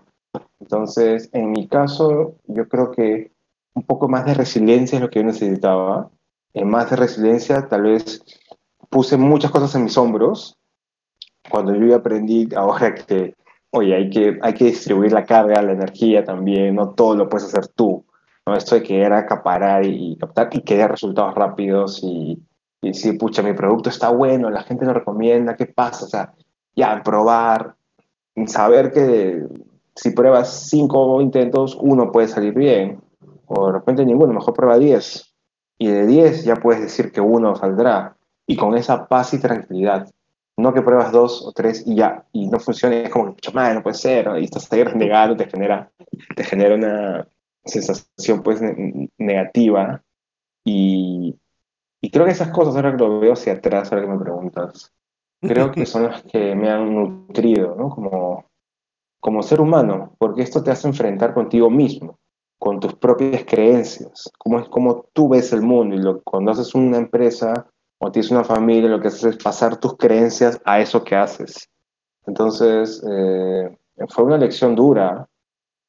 Entonces, 0.60 1.29
en 1.34 1.51
mi 1.51 1.67
caso, 1.67 2.36
yo 2.48 2.67
creo 2.67 2.91
que 2.91 3.32
un 3.74 3.84
poco 3.84 4.08
más 4.08 4.25
de 4.25 4.34
resiliencia 4.34 4.98
es 4.98 5.01
lo 5.01 5.10
que 5.10 5.20
yo 5.20 5.25
necesitaba. 5.25 6.10
En 6.53 6.70
más 6.70 6.89
de 6.89 6.96
resiliencia, 6.96 7.68
tal 7.68 7.84
vez 7.84 8.24
puse 8.89 9.18
muchas 9.18 9.51
cosas 9.51 9.74
en 9.75 9.86
mis 9.86 9.98
hombros. 9.98 10.58
Cuando 11.50 11.75
yo 11.75 11.96
aprendí 11.96 12.48
ahora 12.56 12.94
que, 12.94 13.36
oye, 13.72 13.96
hay 13.96 14.10
que, 14.10 14.39
hay 14.42 14.53
que 14.53 14.65
distribuir 14.65 15.12
la 15.12 15.25
carga, 15.25 15.62
la 15.62 15.74
energía 15.74 16.24
también, 16.24 16.75
no 16.75 16.89
todo 16.89 17.15
lo 17.15 17.30
puedes 17.30 17.48
hacer 17.48 17.68
tú. 17.68 18.06
¿no? 18.46 18.56
Esto 18.56 18.75
de 18.75 18.84
querer 18.84 19.13
acaparar 19.13 19.86
y, 19.86 20.15
captar 20.18 20.50
y 20.51 20.62
querer 20.62 20.92
resultados 20.92 21.34
rápidos 21.34 22.01
y, 22.03 22.39
y 22.82 22.88
decir, 22.88 23.18
pucha, 23.18 23.42
mi 23.42 23.53
producto 23.53 23.89
está 23.89 24.10
bueno, 24.10 24.50
la 24.50 24.63
gente 24.63 24.86
lo 24.86 24.94
recomienda, 24.94 25.56
¿qué 25.56 25.65
pasa? 25.65 26.06
O 26.06 26.08
sea, 26.08 26.34
ya, 26.75 27.01
probar, 27.03 27.75
saber 28.48 28.92
que 28.92 29.48
si 29.96 30.12
pruebas 30.12 30.68
cinco 30.70 31.22
intentos, 31.22 31.77
uno 31.80 32.12
puede 32.12 32.27
salir 32.27 32.53
bien, 32.53 33.00
o 33.47 33.67
de 33.67 33.73
repente 33.73 34.05
ninguno, 34.05 34.33
mejor 34.33 34.53
prueba 34.53 34.77
10. 34.77 35.33
Y 35.77 35.88
de 35.88 36.05
10 36.05 36.45
ya 36.45 36.55
puedes 36.55 36.81
decir 36.81 37.12
que 37.12 37.21
uno 37.21 37.55
saldrá, 37.55 38.15
y 38.45 38.55
con 38.55 38.77
esa 38.77 39.07
paz 39.07 39.33
y 39.33 39.39
tranquilidad. 39.39 40.09
No 40.55 40.73
que 40.73 40.81
pruebas 40.83 41.12
dos 41.12 41.43
o 41.45 41.51
tres 41.51 41.83
y 41.85 41.95
ya, 41.95 42.25
y 42.31 42.47
no 42.47 42.59
funciona, 42.59 42.95
es 42.97 43.09
como 43.09 43.35
que, 43.35 43.51
no 43.51 43.83
puede 43.83 43.95
ser, 43.95 44.29
y 44.39 44.43
estás 44.43 44.71
ahí 44.71 44.83
renegado, 44.83 45.35
te 45.35 45.50
genera, 45.50 45.91
te 46.35 46.43
genera 46.43 46.75
una 46.75 47.27
sensación 47.65 48.43
pues 48.43 48.62
negativa, 49.17 50.03
y, 50.63 51.35
y 52.01 52.09
creo 52.12 52.25
que 52.25 52.31
esas 52.31 52.50
cosas, 52.50 52.75
ahora 52.75 52.91
que 52.91 52.97
lo 52.97 53.19
veo 53.19 53.33
hacia 53.33 53.53
atrás, 53.53 53.91
ahora 53.91 54.05
que 54.05 54.12
me 54.12 54.19
preguntas, 54.19 54.93
creo 55.41 55.71
que 55.71 55.85
son 55.85 56.03
las 56.03 56.21
que 56.23 56.55
me 56.55 56.69
han 56.69 56.93
nutrido, 56.93 57.75
¿no? 57.75 57.89
Como, 57.89 58.45
como 59.19 59.43
ser 59.43 59.59
humano, 59.59 60.15
porque 60.17 60.41
esto 60.41 60.63
te 60.63 60.71
hace 60.71 60.88
enfrentar 60.88 61.33
contigo 61.33 61.69
mismo, 61.69 62.19
con 62.63 62.79
tus 62.79 62.96
propias 62.96 63.43
creencias, 63.43 64.32
cómo 64.38 64.58
es 64.58 64.70
como 64.70 65.10
tú 65.12 65.27
ves 65.27 65.51
el 65.51 65.62
mundo. 65.62 65.98
Y 65.98 66.00
lo, 66.00 66.24
cuando 66.24 66.50
haces 66.50 66.74
una 66.74 66.96
empresa 66.96 67.67
o 67.98 68.10
tienes 68.10 68.32
una 68.32 68.46
familia, 68.46 68.89
lo 68.89 69.01
que 69.01 69.10
haces 69.10 69.25
es 69.25 69.43
pasar 69.43 69.82
tus 69.82 69.98
creencias 69.98 70.62
a 70.63 70.79
eso 70.79 71.03
que 71.03 71.13
haces. 71.13 71.70
Entonces, 72.25 73.03
eh, 73.05 73.77
fue 74.08 74.24
una 74.24 74.38
lección 74.38 74.75
dura, 74.75 75.27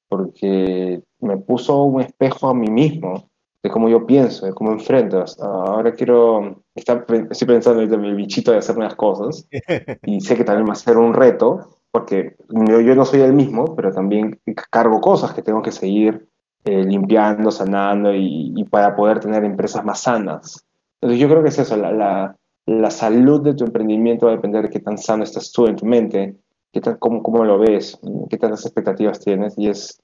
porque 0.09 1.01
me 1.21 1.37
puso 1.37 1.81
un 1.85 2.01
espejo 2.01 2.49
a 2.49 2.55
mí 2.55 2.67
mismo 2.67 3.31
de 3.63 3.71
cómo 3.71 3.89
yo 3.89 4.05
pienso, 4.05 4.45
de 4.45 4.53
cómo 4.53 4.73
enfrento. 4.73 5.25
Ahora 5.43 5.93
quiero, 5.93 6.65
estar, 6.75 7.07
estoy 7.31 7.47
pensando 7.47 7.83
en 7.83 8.05
el 8.05 8.17
bichito 8.17 8.51
de 8.51 8.59
hacer 8.59 8.77
unas 8.77 8.97
cosas 8.97 9.47
y 10.03 10.21
sé 10.21 10.37
que 10.37 10.43
también 10.43 10.67
va 10.67 10.73
a 10.73 10.75
ser 10.75 10.97
un 10.97 11.15
reto, 11.15 11.79
porque 11.93 12.35
yo, 12.49 12.95
no 12.97 13.05
soy 13.05 13.21
el 13.21 13.33
mismo, 13.33 13.77
pero 13.77 13.93
también 13.93 14.41
cargo 14.73 15.01
cosas 15.01 15.35
que 15.35 15.43
tengo 15.43 15.63
que 15.63 15.71
seguir 15.71 16.34
eh, 16.65 16.85
limpiando, 16.85 17.51
sanando 17.51 18.15
y, 18.15 18.65
para 18.71 18.97
poder 18.97 19.21
tener 19.21 19.45
empresas 19.45 19.85
más 19.85 20.01
sanas. 20.01 20.67
Entonces 21.01 21.21
yo 21.21 21.29
creo 21.29 21.43
que 21.43 21.51
es 21.51 21.59
eso, 21.59 21.77
la, 21.77 22.37
la, 22.67 22.91
salud 22.91 23.43
de 23.43 23.55
tu 23.55 23.65
emprendimiento 23.65 24.27
va 24.27 24.33
a 24.33 24.37
depender 24.37 24.63
de 24.63 24.71
qué 24.71 24.81
tan 24.81 24.97
sano 24.97 25.25
estás 25.25 25.53
tú 25.53 25.67
en 25.67 25.77
tu 25.77 25.85
mente, 25.85 26.37
qué 26.73 26.81
tan, 26.81 26.97
cómo, 26.97 27.23
cómo 27.23 27.45
lo 27.45 27.59
ves, 27.59 28.01
qué 28.31 28.39
tantas 28.39 28.65
expectativas 28.65 29.21
tienes 29.21 29.59
y 29.59 29.69
es, 29.69 30.01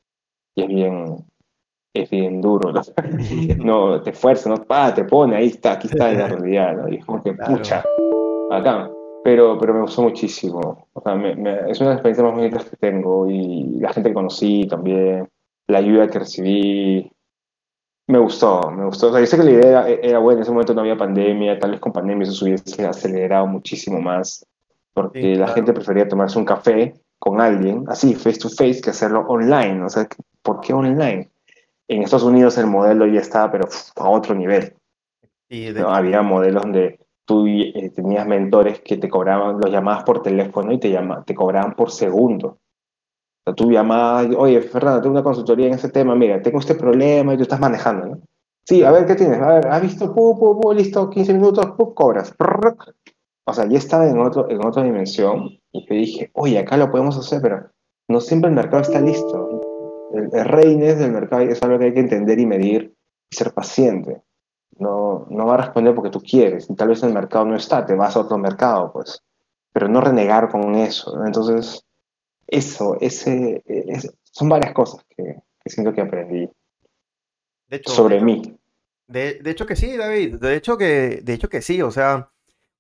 y 0.55 0.63
es 0.63 0.69
bien, 0.69 1.17
es 1.95 2.11
bien 2.11 2.41
duro, 2.41 2.73
¿no? 2.73 2.83
no 3.65 4.03
te 4.03 4.13
fuerza, 4.13 4.51
no, 4.51 4.65
ah, 4.69 4.93
te 4.95 5.05
pone, 5.05 5.37
ahí 5.37 5.49
está, 5.49 5.73
aquí 5.73 5.89
está 5.89 6.13
la 6.13 6.29
realidad, 6.29 6.77
¿no? 6.77 6.89
Y 6.89 6.97
es 6.97 7.05
como 7.05 7.23
que, 7.23 7.33
pucha, 7.33 7.83
acá 8.51 8.91
pero, 9.23 9.59
pero 9.59 9.75
me 9.75 9.81
gustó 9.83 10.03
muchísimo. 10.03 10.87
O 10.93 11.01
sea, 11.01 11.15
me, 11.15 11.35
me, 11.37 11.71
es 11.71 11.81
una 11.81 11.91
de 11.91 11.97
las 11.97 12.05
experiencias 12.05 12.25
más 12.25 12.35
bonitas 12.35 12.65
que 12.65 12.77
tengo 12.77 13.29
y 13.29 13.79
la 13.79 13.93
gente 13.93 14.11
que 14.11 14.15
conocí 14.15 14.67
también, 14.67 15.29
la 15.71 15.79
ayuda 15.79 16.09
que 16.09 16.19
recibí, 16.19 17.11
me 18.07 18.19
gustó, 18.19 18.71
me 18.71 18.85
gustó. 18.85 19.09
O 19.09 19.13
sea, 19.13 19.21
yo 19.21 19.27
sé 19.27 19.37
que 19.37 19.45
la 19.45 19.51
idea 19.51 19.89
era, 19.89 20.19
buena, 20.19 20.39
en 20.39 20.43
ese 20.43 20.51
momento 20.51 20.75
no 20.75 20.81
había 20.81 20.97
pandemia, 20.97 21.59
tal 21.59 21.73
vez 21.73 21.81
con 21.81 21.93
pandemia 21.93 22.25
eso 22.25 22.33
se 22.33 22.45
hubiese 22.45 22.87
acelerado 22.87 23.47
muchísimo 23.47 24.01
más, 24.01 24.45
porque 24.93 25.37
la 25.37 25.49
gente 25.49 25.73
prefería 25.73 26.09
tomarse 26.09 26.39
un 26.39 26.45
café 26.45 26.95
con 27.19 27.41
alguien, 27.41 27.85
así, 27.89 28.15
face 28.15 28.39
to 28.39 28.49
face, 28.49 28.81
que 28.81 28.91
hacerlo 28.91 29.21
online. 29.29 29.85
O 29.85 29.89
sea, 29.89 30.09
¿por 30.43 30.61
qué 30.61 30.73
online? 30.73 31.31
En 31.89 32.03
Estados 32.03 32.25
Unidos 32.25 32.59
el 32.59 32.67
modelo 32.67 33.07
ya 33.07 33.21
estaba, 33.21 33.51
pero 33.51 33.69
a 33.97 34.09
otro 34.09 34.35
nivel. 34.35 34.75
¿no? 35.51 35.89
Había 35.89 36.23
modelos 36.23 36.63
donde 36.63 37.01
tú 37.25 37.47
eh, 37.47 37.93
tenías 37.95 38.27
mentores 38.27 38.81
que 38.81 38.97
te 38.97 39.09
cobraban, 39.09 39.61
los 39.61 39.71
llamabas 39.71 40.03
por 40.05 40.23
teléfono 40.23 40.73
y 40.73 40.79
te, 40.79 40.91
llama, 40.91 41.25
te 41.25 41.35
cobraban 41.35 41.75
por 41.75 41.91
segundo. 41.91 42.59
Sea, 43.51 43.55
tú 43.55 43.71
llamabas, 43.71 44.29
oye, 44.37 44.61
Fernando, 44.63 45.03
tengo 45.03 45.15
una 45.15 45.23
consultoría 45.23 45.67
en 45.67 45.75
ese 45.75 45.89
tema, 45.89 46.15
mira, 46.15 46.41
tengo 46.43 46.59
este 46.59 46.75
problema 46.75 47.35
y 47.35 47.37
tú 47.37 47.43
estás 47.43 47.61
manejando, 47.61 48.07
¿no? 48.07 48.21
Sí, 48.65 48.83
a 48.85 48.91
ver, 48.91 49.07
¿qué 49.07 49.15
tienes? 49.15 49.41
A 49.41 49.55
ver, 49.55 49.67
¿has 49.67 49.83
visto? 49.83 50.15
Pu, 50.15 50.39
pu, 50.39 50.61
pu, 50.61 50.73
listo, 50.73 51.11
15 51.11 51.35
minutos, 51.35 51.67
cobras. 51.95 52.35
O 53.45 53.53
sea, 53.53 53.67
ya 53.67 53.79
estaba 53.79 54.09
en, 54.09 54.19
otro, 54.19 54.49
en 54.51 54.65
otra 54.65 54.83
dimensión 54.83 55.59
y 55.73 55.87
te 55.87 55.95
dije, 55.95 56.31
oye, 56.35 56.59
acá 56.59 56.77
lo 56.77 56.91
podemos 56.91 57.17
hacer, 57.19 57.41
pero 57.43 57.71
no 58.09 58.21
siempre 58.21 58.51
el 58.51 58.57
mercado 58.57 58.83
está 58.83 59.01
listo. 59.01 59.61
El, 60.13 60.29
el 60.33 60.45
reines 60.45 60.99
del 60.99 61.13
mercado 61.13 61.43
es 61.43 61.63
algo 61.63 61.79
que 61.79 61.87
hay 61.87 61.95
que 61.95 62.01
entender 62.01 62.39
y 62.39 62.47
medir 62.47 62.95
y 63.31 63.37
ser 63.37 63.53
paciente 63.53 64.23
no, 64.81 65.27
no 65.29 65.47
va 65.47 65.55
a 65.55 65.59
responder 65.59 65.95
porque 65.95 66.11
tú 66.11 66.21
quieres, 66.21 66.69
y 66.69 66.75
tal 66.75 66.89
vez 66.89 67.03
el 67.03 67.13
mercado 67.13 67.45
no 67.45 67.55
está, 67.55 67.85
te 67.85 67.95
vas 67.95 68.17
a 68.17 68.21
otro 68.21 68.39
mercado, 68.39 68.91
pues, 68.93 69.23
pero 69.73 69.89
no 69.89 70.01
renegar 70.01 70.49
con 70.51 70.75
eso. 70.75 71.25
Entonces, 71.25 71.85
eso, 72.51 72.97
ese, 73.01 73.63
son 74.33 74.49
varias 74.49 74.73
cosas 74.73 75.05
que, 75.09 75.37
siento 75.67 75.93
que 75.93 76.01
aprendí 76.01 76.51
sobre 77.87 78.21
mí. 78.21 78.59
De, 79.07 79.35
de, 79.35 79.51
hecho 79.51 79.67
que 79.67 79.77
sí, 79.77 79.97
David, 79.97 80.37
de 80.37 80.57
hecho 80.57 80.77
que, 80.77 81.21
de 81.23 81.33
hecho 81.33 81.49
que 81.49 81.63
sí, 81.63 81.83
o 81.83 81.91
sea, 81.91 82.31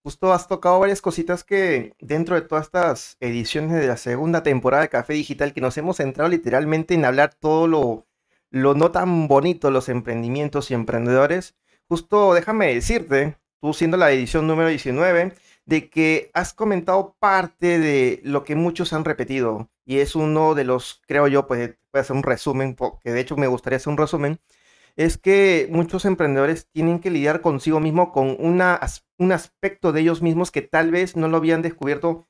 justo 0.02 0.32
has 0.32 0.48
tocado 0.48 0.80
varias 0.80 1.00
cositas 1.00 1.44
que 1.44 1.94
dentro 2.00 2.34
de 2.34 2.42
todas 2.42 2.66
estas 2.66 3.16
ediciones 3.20 3.72
de 3.72 3.86
la 3.86 3.96
segunda 3.96 4.42
temporada 4.42 4.82
de 4.82 4.88
Café 4.88 5.14
Digital, 5.14 5.52
que 5.52 5.60
nos 5.60 5.76
hemos 5.76 5.96
centrado 5.96 6.28
literalmente 6.28 6.94
en 6.94 7.04
hablar 7.04 7.34
todo 7.34 7.66
lo, 7.66 8.06
lo 8.50 8.74
no 8.74 8.90
tan 8.90 9.28
bonito, 9.28 9.70
los 9.70 9.88
emprendimientos 9.88 10.70
y 10.70 10.74
emprendedores, 10.74 11.56
justo 11.88 12.34
déjame 12.34 12.74
decirte, 12.74 13.36
tú 13.60 13.72
siendo 13.74 13.96
la 13.96 14.10
edición 14.10 14.46
número 14.46 14.68
19, 14.68 15.32
de 15.70 15.88
que 15.88 16.32
has 16.34 16.52
comentado 16.52 17.16
parte 17.20 17.78
de 17.78 18.20
lo 18.24 18.42
que 18.42 18.56
muchos 18.56 18.92
han 18.92 19.04
repetido 19.04 19.70
y 19.86 19.98
es 20.00 20.16
uno 20.16 20.56
de 20.56 20.64
los, 20.64 21.00
creo 21.06 21.28
yo, 21.28 21.46
pues 21.46 21.76
hacer 21.92 22.16
un 22.16 22.24
resumen, 22.24 22.74
porque 22.74 23.12
de 23.12 23.20
hecho 23.20 23.36
me 23.36 23.46
gustaría 23.46 23.76
hacer 23.76 23.92
un 23.92 23.96
resumen, 23.96 24.40
es 24.96 25.16
que 25.16 25.68
muchos 25.70 26.04
emprendedores 26.06 26.68
tienen 26.72 26.98
que 26.98 27.10
lidiar 27.10 27.40
consigo 27.40 27.78
mismo 27.78 28.10
con 28.10 28.36
una, 28.40 28.80
un 29.16 29.30
aspecto 29.30 29.92
de 29.92 30.00
ellos 30.00 30.22
mismos 30.22 30.50
que 30.50 30.62
tal 30.62 30.90
vez 30.90 31.14
no 31.14 31.28
lo 31.28 31.36
habían 31.36 31.62
descubierto 31.62 32.26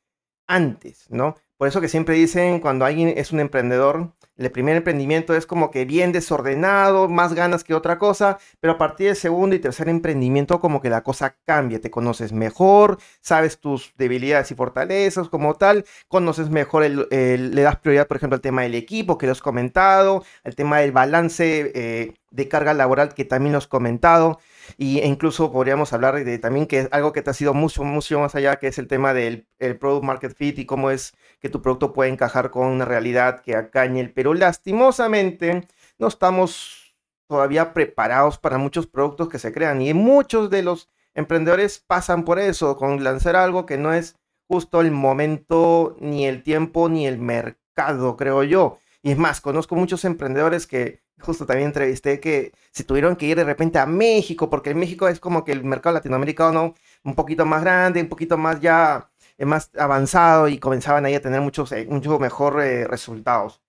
antes, 0.50 1.06
¿no? 1.08 1.36
Por 1.56 1.68
eso 1.68 1.80
que 1.80 1.88
siempre 1.88 2.14
dicen 2.14 2.58
cuando 2.60 2.84
alguien 2.84 3.12
es 3.16 3.32
un 3.32 3.40
emprendedor, 3.40 4.12
el 4.36 4.50
primer 4.50 4.76
emprendimiento 4.76 5.36
es 5.36 5.44
como 5.44 5.70
que 5.70 5.84
bien 5.84 6.10
desordenado, 6.10 7.06
más 7.08 7.34
ganas 7.34 7.62
que 7.62 7.74
otra 7.74 7.98
cosa, 7.98 8.38
pero 8.58 8.72
a 8.72 8.78
partir 8.78 9.08
del 9.08 9.16
segundo 9.16 9.54
y 9.54 9.58
tercer 9.58 9.90
emprendimiento 9.90 10.58
como 10.58 10.80
que 10.80 10.88
la 10.88 11.02
cosa 11.02 11.36
cambia, 11.44 11.78
te 11.78 11.90
conoces 11.90 12.32
mejor, 12.32 12.98
sabes 13.20 13.60
tus 13.60 13.92
debilidades 13.98 14.50
y 14.50 14.54
fortalezas 14.54 15.28
como 15.28 15.54
tal, 15.54 15.84
conoces 16.08 16.48
mejor, 16.48 16.82
el, 16.82 17.06
le 17.54 17.62
das 17.62 17.76
prioridad 17.76 18.08
por 18.08 18.16
ejemplo 18.16 18.36
al 18.36 18.40
tema 18.40 18.62
del 18.62 18.74
equipo 18.74 19.18
que 19.18 19.26
lo 19.26 19.32
has 19.32 19.42
comentado, 19.42 20.24
al 20.42 20.56
tema 20.56 20.78
del 20.78 20.92
balance 20.92 21.70
eh, 21.74 22.14
de 22.30 22.48
carga 22.48 22.72
laboral 22.72 23.12
que 23.12 23.26
también 23.26 23.52
lo 23.52 23.58
has 23.58 23.68
comentado. 23.68 24.40
Y, 24.76 25.00
incluso 25.00 25.52
podríamos 25.52 25.92
hablar 25.92 26.22
de 26.24 26.38
también 26.38 26.66
que 26.66 26.80
es 26.80 26.88
algo 26.92 27.12
que 27.12 27.22
te 27.22 27.30
ha 27.30 27.34
sido 27.34 27.54
mucho, 27.54 27.84
mucho 27.84 28.20
más 28.20 28.34
allá, 28.34 28.56
que 28.56 28.68
es 28.68 28.78
el 28.78 28.88
tema 28.88 29.14
del 29.14 29.46
el 29.58 29.78
product 29.78 30.04
market 30.04 30.34
fit 30.36 30.58
y 30.58 30.66
cómo 30.66 30.90
es 30.90 31.14
que 31.40 31.48
tu 31.48 31.62
producto 31.62 31.92
puede 31.92 32.10
encajar 32.10 32.50
con 32.50 32.66
una 32.68 32.84
realidad 32.84 33.40
que 33.42 33.56
acañe 33.56 34.00
el 34.00 34.12
Pero 34.12 34.34
lastimosamente 34.34 35.66
no 35.98 36.08
estamos 36.08 36.96
todavía 37.26 37.72
preparados 37.72 38.38
para 38.38 38.58
muchos 38.58 38.86
productos 38.86 39.28
que 39.28 39.38
se 39.38 39.52
crean 39.52 39.80
y 39.82 39.94
muchos 39.94 40.50
de 40.50 40.62
los 40.62 40.88
emprendedores 41.14 41.78
pasan 41.86 42.24
por 42.24 42.38
eso, 42.38 42.76
con 42.76 43.02
lanzar 43.04 43.36
algo 43.36 43.66
que 43.66 43.78
no 43.78 43.92
es 43.92 44.16
justo 44.48 44.80
el 44.80 44.90
momento, 44.90 45.96
ni 46.00 46.26
el 46.26 46.42
tiempo, 46.42 46.88
ni 46.88 47.06
el 47.06 47.18
mercado, 47.18 48.16
creo 48.16 48.42
yo. 48.42 48.78
Y 49.02 49.12
es 49.12 49.18
más, 49.18 49.40
conozco 49.40 49.76
muchos 49.76 50.04
emprendedores 50.04 50.66
que 50.66 51.02
justo 51.20 51.46
también 51.46 51.68
entrevisté 51.68 52.20
que 52.20 52.52
se 52.72 52.84
tuvieron 52.84 53.16
que 53.16 53.26
ir 53.26 53.36
de 53.36 53.44
repente 53.44 53.78
a 53.78 53.86
México, 53.86 54.50
porque 54.50 54.70
en 54.70 54.78
México 54.78 55.08
es 55.08 55.20
como 55.20 55.44
que 55.44 55.52
el 55.52 55.64
mercado 55.64 55.94
latinoamericano 55.94 56.74
un 57.04 57.14
poquito 57.14 57.46
más 57.46 57.62
grande, 57.62 58.00
un 58.02 58.08
poquito 58.08 58.36
más 58.38 58.60
ya 58.60 59.10
eh, 59.38 59.46
más 59.46 59.70
avanzado 59.78 60.48
y 60.48 60.58
comenzaban 60.58 61.06
ahí 61.06 61.14
a 61.14 61.22
tener 61.22 61.40
muchos, 61.40 61.72
eh, 61.72 61.86
mucho 61.88 62.18
mejor 62.18 62.60
eh, 62.62 62.86
resultados. 62.86 63.62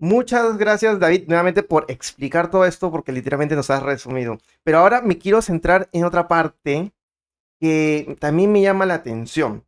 Muchas 0.00 0.58
gracias, 0.58 0.98
David, 1.00 1.24
nuevamente 1.28 1.62
por 1.62 1.84
explicar 1.88 2.50
todo 2.50 2.64
esto, 2.64 2.90
porque 2.90 3.12
literalmente 3.12 3.56
nos 3.56 3.70
has 3.70 3.82
resumido. 3.82 4.38
Pero 4.64 4.78
ahora 4.78 5.02
me 5.02 5.18
quiero 5.18 5.42
centrar 5.42 5.88
en 5.92 6.04
otra 6.04 6.28
parte 6.28 6.92
que 7.60 8.16
también 8.20 8.52
me 8.52 8.62
llama 8.62 8.86
la 8.86 8.94
atención. 8.94 9.64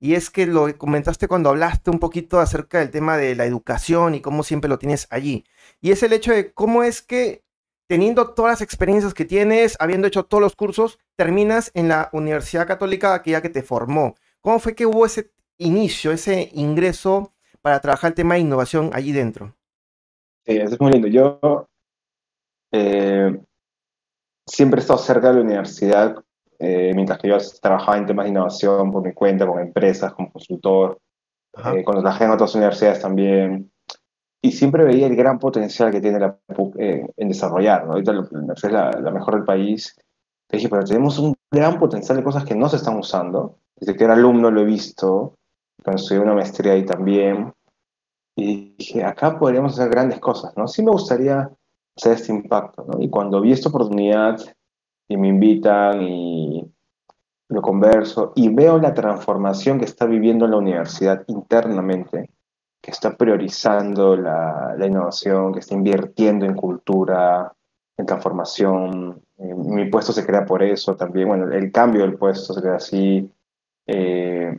Y 0.00 0.14
es 0.14 0.30
que 0.30 0.46
lo 0.46 0.76
comentaste 0.78 1.28
cuando 1.28 1.50
hablaste 1.50 1.90
un 1.90 1.98
poquito 1.98 2.40
acerca 2.40 2.78
del 2.78 2.90
tema 2.90 3.18
de 3.18 3.36
la 3.36 3.44
educación 3.44 4.14
y 4.14 4.20
cómo 4.20 4.42
siempre 4.42 4.70
lo 4.70 4.78
tienes 4.78 5.06
allí. 5.10 5.44
Y 5.80 5.90
es 5.90 6.02
el 6.02 6.14
hecho 6.14 6.32
de 6.32 6.52
cómo 6.52 6.82
es 6.82 7.02
que 7.02 7.44
teniendo 7.86 8.34
todas 8.34 8.52
las 8.52 8.62
experiencias 8.62 9.14
que 9.14 9.24
tienes, 9.24 9.76
habiendo 9.80 10.06
hecho 10.06 10.24
todos 10.24 10.40
los 10.40 10.56
cursos, 10.56 10.98
terminas 11.16 11.70
en 11.74 11.88
la 11.88 12.08
Universidad 12.12 12.66
Católica, 12.66 13.14
aquella 13.14 13.42
que 13.42 13.48
te 13.50 13.62
formó. 13.62 14.14
¿Cómo 14.40 14.58
fue 14.58 14.74
que 14.74 14.86
hubo 14.86 15.04
ese 15.04 15.32
inicio, 15.58 16.12
ese 16.12 16.50
ingreso 16.54 17.34
para 17.60 17.80
trabajar 17.80 18.10
el 18.10 18.14
tema 18.14 18.34
de 18.34 18.40
innovación 18.40 18.90
allí 18.94 19.12
dentro? 19.12 19.54
Sí, 20.46 20.56
eso 20.56 20.74
es 20.74 20.80
muy 20.80 20.92
lindo. 20.92 21.08
Yo 21.08 21.68
eh, 22.72 23.38
siempre 24.46 24.78
he 24.78 24.82
estado 24.82 24.98
cerca 25.00 25.28
de 25.28 25.34
la 25.34 25.40
universidad, 25.40 26.24
eh, 26.62 26.92
mientras 26.94 27.18
que 27.18 27.28
yo 27.28 27.38
trabajaba 27.62 27.96
en 27.96 28.04
temas 28.04 28.24
de 28.26 28.30
innovación 28.30 28.92
por 28.92 29.02
mi 29.02 29.14
cuenta, 29.14 29.46
con 29.46 29.60
empresas, 29.60 30.12
como 30.12 30.30
consultor, 30.30 30.98
eh, 31.56 31.82
cuando 31.82 32.02
trabajé 32.02 32.24
en 32.24 32.30
otras 32.32 32.54
universidades 32.54 33.00
también. 33.00 33.72
Y 34.42 34.52
siempre 34.52 34.84
veía 34.84 35.06
el 35.06 35.16
gran 35.16 35.38
potencial 35.38 35.90
que 35.90 36.02
tiene 36.02 36.20
la 36.20 36.36
PUC 36.36 36.76
en 36.78 37.28
desarrollar. 37.28 37.86
¿no? 37.86 37.92
Ahorita 37.92 38.12
la 38.12 38.28
universidad 38.30 38.90
es 38.94 39.02
la, 39.02 39.10
mejor 39.10 39.36
del 39.36 39.44
país. 39.44 39.96
Te 40.48 40.58
dije, 40.58 40.68
pero 40.68 40.84
tenemos 40.84 41.18
un 41.18 41.34
gran 41.50 41.78
potencial 41.78 42.18
de 42.18 42.24
cosas 42.24 42.44
que 42.44 42.54
no 42.54 42.68
se 42.68 42.76
están 42.76 42.96
usando. 42.96 43.56
Desde 43.76 43.96
que 43.96 44.04
era 44.04 44.12
alumno 44.12 44.50
lo 44.50 44.60
he 44.60 44.64
visto, 44.64 45.34
cuando 45.82 46.02
estudié 46.02 46.20
una 46.20 46.34
maestría 46.34 46.72
ahí 46.72 46.84
también. 46.84 47.52
Y 48.36 48.74
dije, 48.78 49.02
acá 49.02 49.38
podríamos 49.38 49.74
hacer 49.74 49.90
grandes 49.90 50.20
cosas, 50.20 50.54
¿no? 50.56 50.68
Sí 50.68 50.82
me 50.82 50.90
gustaría 50.90 51.50
hacer 51.96 52.12
este 52.12 52.32
impacto, 52.32 52.84
¿no? 52.86 53.02
Y 53.02 53.08
cuando 53.08 53.40
vi 53.40 53.52
esta 53.52 53.68
oportunidad 53.68 54.40
y 55.10 55.16
me 55.16 55.26
invitan 55.26 56.02
y 56.02 56.64
lo 57.48 57.60
converso 57.60 58.32
y 58.36 58.48
veo 58.48 58.78
la 58.78 58.94
transformación 58.94 59.80
que 59.80 59.84
está 59.84 60.06
viviendo 60.06 60.46
la 60.46 60.56
universidad 60.56 61.24
internamente, 61.26 62.30
que 62.80 62.92
está 62.92 63.16
priorizando 63.16 64.16
la, 64.16 64.76
la 64.78 64.86
innovación, 64.86 65.52
que 65.52 65.58
está 65.58 65.74
invirtiendo 65.74 66.46
en 66.46 66.54
cultura, 66.54 67.52
en 67.96 68.06
transformación. 68.06 69.20
Eh, 69.36 69.52
mi 69.52 69.90
puesto 69.90 70.12
se 70.12 70.24
crea 70.24 70.46
por 70.46 70.62
eso 70.62 70.94
también. 70.94 71.26
Bueno, 71.26 71.50
el 71.50 71.72
cambio 71.72 72.02
del 72.02 72.16
puesto 72.16 72.54
se 72.54 72.60
crea 72.60 72.76
así. 72.76 73.28
Eh, 73.88 74.56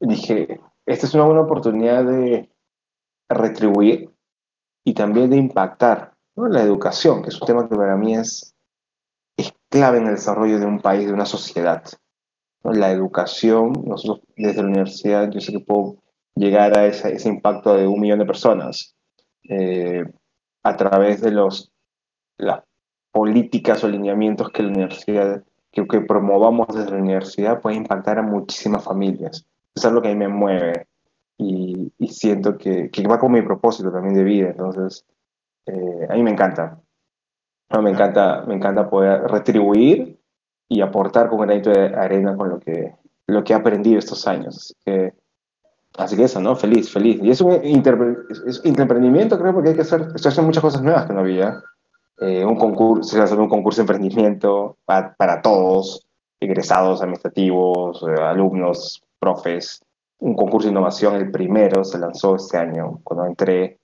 dije, 0.00 0.60
esta 0.84 1.06
es 1.06 1.14
una 1.14 1.24
buena 1.24 1.40
oportunidad 1.40 2.04
de 2.04 2.50
retribuir 3.30 4.10
y 4.84 4.92
también 4.92 5.30
de 5.30 5.38
impactar 5.38 6.12
la 6.36 6.62
educación, 6.62 7.22
que 7.22 7.30
es 7.30 7.40
un 7.40 7.46
tema 7.46 7.66
que 7.66 7.74
para 7.74 7.96
mí 7.96 8.14
es, 8.14 8.42
es 8.42 8.51
clave 9.72 9.98
en 9.98 10.06
el 10.06 10.14
desarrollo 10.14 10.60
de 10.60 10.66
un 10.66 10.80
país, 10.80 11.08
de 11.08 11.12
una 11.12 11.26
sociedad. 11.26 11.82
La 12.62 12.92
educación, 12.92 13.72
nosotros 13.84 14.20
desde 14.36 14.62
la 14.62 14.68
universidad, 14.68 15.28
yo 15.30 15.40
sé 15.40 15.50
que 15.50 15.58
puedo 15.58 15.96
llegar 16.36 16.78
a 16.78 16.86
ese, 16.86 17.12
ese 17.12 17.28
impacto 17.28 17.74
de 17.74 17.88
un 17.88 18.00
millón 18.00 18.20
de 18.20 18.26
personas 18.26 18.94
eh, 19.48 20.04
a 20.62 20.76
través 20.76 21.20
de 21.20 21.32
los, 21.32 21.72
las 22.38 22.62
políticas 23.10 23.82
o 23.82 23.88
lineamientos 23.88 24.50
que 24.50 24.62
la 24.62 24.68
universidad, 24.68 25.42
que, 25.72 25.84
que 25.88 26.00
promovamos 26.02 26.68
desde 26.68 26.92
la 26.92 26.98
universidad, 26.98 27.60
puede 27.60 27.76
impactar 27.76 28.20
a 28.20 28.22
muchísimas 28.22 28.84
familias 28.84 29.44
es 29.74 29.84
algo 29.84 30.02
que 30.02 30.08
a 30.08 30.12
mí 30.12 30.18
me 30.18 30.28
mueve 30.28 30.86
y, 31.38 31.92
y 31.98 32.08
siento 32.08 32.56
que, 32.56 32.90
que, 32.90 33.06
va 33.06 33.18
con 33.18 33.32
mi 33.32 33.42
propósito 33.42 33.90
también 33.90 34.14
de 34.14 34.24
vida. 34.24 34.50
Entonces, 34.50 35.04
eh, 35.66 36.06
a 36.08 36.14
mí 36.14 36.22
me 36.22 36.30
encanta. 36.30 36.80
Me, 37.80 37.90
encanta 37.90 38.44
me 38.46 38.54
encanta 38.54 38.90
poder 38.90 39.22
retribuir 39.22 40.18
y 40.68 40.80
aportar 40.80 41.28
con 41.28 41.40
granito 41.40 41.70
de 41.70 41.94
arena 41.94 42.36
con 42.36 42.48
lo 42.48 42.58
que, 42.58 42.94
lo 43.26 43.44
que 43.44 43.52
he 43.52 43.56
aprendido 43.56 43.98
estos 43.98 44.26
años. 44.26 44.56
Así 44.56 44.74
que, 44.84 45.14
así 45.96 46.16
que 46.16 46.24
eso, 46.24 46.40
¿no? 46.40 46.56
Feliz, 46.56 46.90
feliz. 46.90 47.20
Y 47.22 47.30
es 47.30 47.40
un 47.40 47.52
emprendimiento, 47.52 49.38
creo, 49.38 49.52
porque 49.52 49.70
hay 49.70 49.74
que 49.74 49.82
hacer, 49.82 50.08
estoy 50.14 50.30
haciendo 50.30 50.48
muchas 50.48 50.62
cosas 50.62 50.82
nuevas 50.82 51.06
que 51.06 51.12
no 51.12 51.20
había. 51.20 51.62
Eh, 52.20 52.44
un 52.44 52.56
concurso, 52.56 53.20
hacer 53.22 53.38
un 53.38 53.48
concurso 53.48 53.78
de 53.78 53.82
emprendimiento 53.82 54.76
para, 54.84 55.14
para 55.14 55.42
todos, 55.42 56.06
egresados, 56.40 57.00
administrativos, 57.00 58.02
eh, 58.02 58.20
alumnos, 58.20 59.02
profes, 59.18 59.80
un 60.18 60.34
concurso 60.36 60.68
de 60.68 60.72
innovación, 60.72 61.16
el 61.16 61.30
primero 61.30 61.84
se 61.84 61.98
lanzó 61.98 62.36
este 62.36 62.56
año, 62.56 63.00
cuando 63.02 63.26
entré, 63.26 63.80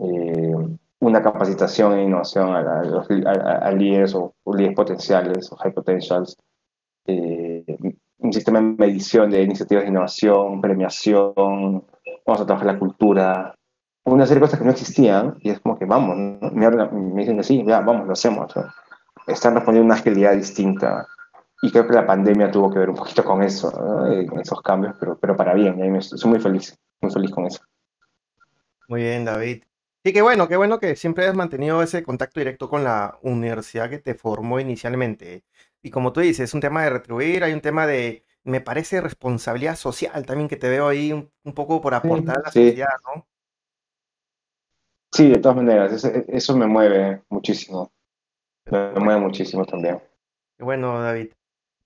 eh, 0.00 0.54
una 1.02 1.20
capacitación 1.20 1.94
en 1.94 2.06
innovación 2.06 2.54
a, 2.54 2.84
los, 2.84 3.10
líderes 3.10 4.14
o, 4.14 4.34
líderes 4.46 4.76
potenciales 4.76 5.50
o 5.50 5.56
high 5.56 5.74
potentials, 5.74 6.36
eh, 7.06 7.64
un 8.18 8.32
sistema 8.32 8.60
de 8.60 8.66
medición 8.78 9.28
de 9.28 9.42
iniciativas 9.42 9.82
de 9.82 9.90
innovación, 9.90 10.60
premiación, 10.60 11.84
vamos 12.24 12.40
a 12.40 12.46
trabajar 12.46 12.66
la 12.66 12.78
cultura, 12.78 13.52
una 14.04 14.26
serie 14.26 14.38
de 14.38 14.46
cosas 14.46 14.60
que 14.60 14.64
no 14.64 14.70
existían 14.70 15.34
y 15.40 15.50
es 15.50 15.58
como 15.58 15.76
que 15.76 15.86
vamos, 15.86 16.16
me, 16.52 17.20
dicen 17.20 17.36
que 17.36 17.42
sí, 17.42 17.64
ya, 17.66 17.80
vamos, 17.80 18.06
lo 18.06 18.12
hacemos. 18.12 18.52
Están 19.26 19.56
respondiendo 19.56 19.86
una 19.86 20.00
agilidad 20.00 20.36
distinta 20.36 21.08
y 21.62 21.72
creo 21.72 21.84
que 21.84 21.94
la 21.94 22.06
pandemia 22.06 22.52
tuvo 22.52 22.70
que 22.70 22.78
ver 22.78 22.90
un 22.90 22.96
poquito 22.96 23.24
con 23.24 23.42
eso, 23.42 23.72
en 24.06 24.38
esos 24.38 24.62
cambios, 24.62 24.94
pero, 25.00 25.18
pero 25.18 25.36
para 25.36 25.52
bien, 25.54 25.84
y 25.84 25.90
me, 25.90 26.00
soy 26.00 26.30
muy 26.30 26.38
feliz, 26.38 26.78
muy 27.00 27.10
feliz 27.10 27.32
con 27.32 27.46
eso. 27.46 27.60
Muy 28.86 29.02
bien, 29.02 29.24
David. 29.24 29.64
Sí, 30.04 30.12
qué 30.12 30.20
bueno, 30.20 30.48
qué 30.48 30.56
bueno 30.56 30.80
que 30.80 30.96
siempre 30.96 31.26
has 31.26 31.34
mantenido 31.36 31.80
ese 31.80 32.02
contacto 32.02 32.40
directo 32.40 32.68
con 32.68 32.82
la 32.82 33.18
universidad 33.22 33.88
que 33.88 33.98
te 33.98 34.14
formó 34.14 34.58
inicialmente. 34.58 35.44
Y 35.80 35.90
como 35.90 36.12
tú 36.12 36.20
dices, 36.20 36.40
es 36.50 36.54
un 36.54 36.60
tema 36.60 36.82
de 36.82 36.90
retribuir, 36.90 37.44
hay 37.44 37.52
un 37.52 37.60
tema 37.60 37.86
de, 37.86 38.24
me 38.42 38.60
parece, 38.60 39.00
responsabilidad 39.00 39.76
social 39.76 40.26
también 40.26 40.48
que 40.48 40.56
te 40.56 40.68
veo 40.68 40.88
ahí 40.88 41.12
un, 41.12 41.54
poco 41.54 41.80
por 41.80 41.94
aportar 41.94 42.38
a 42.38 42.42
la 42.42 42.52
sociedad, 42.52 42.88
¿no? 43.14 43.26
Sí, 45.12 45.28
de 45.28 45.38
todas 45.38 45.56
maneras, 45.56 45.92
eso, 45.92 46.10
eso 46.26 46.56
me 46.56 46.66
mueve 46.66 47.22
muchísimo. 47.28 47.92
Me 48.70 48.98
mueve 48.98 49.20
muchísimo 49.20 49.64
también. 49.64 50.00
Qué 50.58 50.64
bueno, 50.64 51.00
David. 51.00 51.32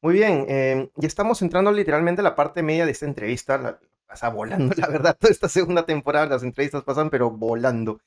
Muy 0.00 0.14
bien, 0.14 0.46
em, 0.48 0.88
ya 0.94 1.08
estamos 1.08 1.42
entrando 1.42 1.72
literalmente 1.72 2.20
a 2.20 2.24
la 2.24 2.36
parte 2.36 2.62
media 2.62 2.86
de 2.86 2.92
esta 2.92 3.06
entrevista. 3.06 3.58
La, 3.58 3.78
pasa 4.06 4.28
volando, 4.28 4.74
la 4.76 4.88
verdad, 4.88 5.16
toda 5.18 5.32
esta 5.32 5.48
segunda 5.48 5.84
temporada, 5.84 6.26
las 6.26 6.42
entrevistas 6.42 6.82
pasan, 6.82 7.10
pero 7.10 7.30
volando. 7.30 8.00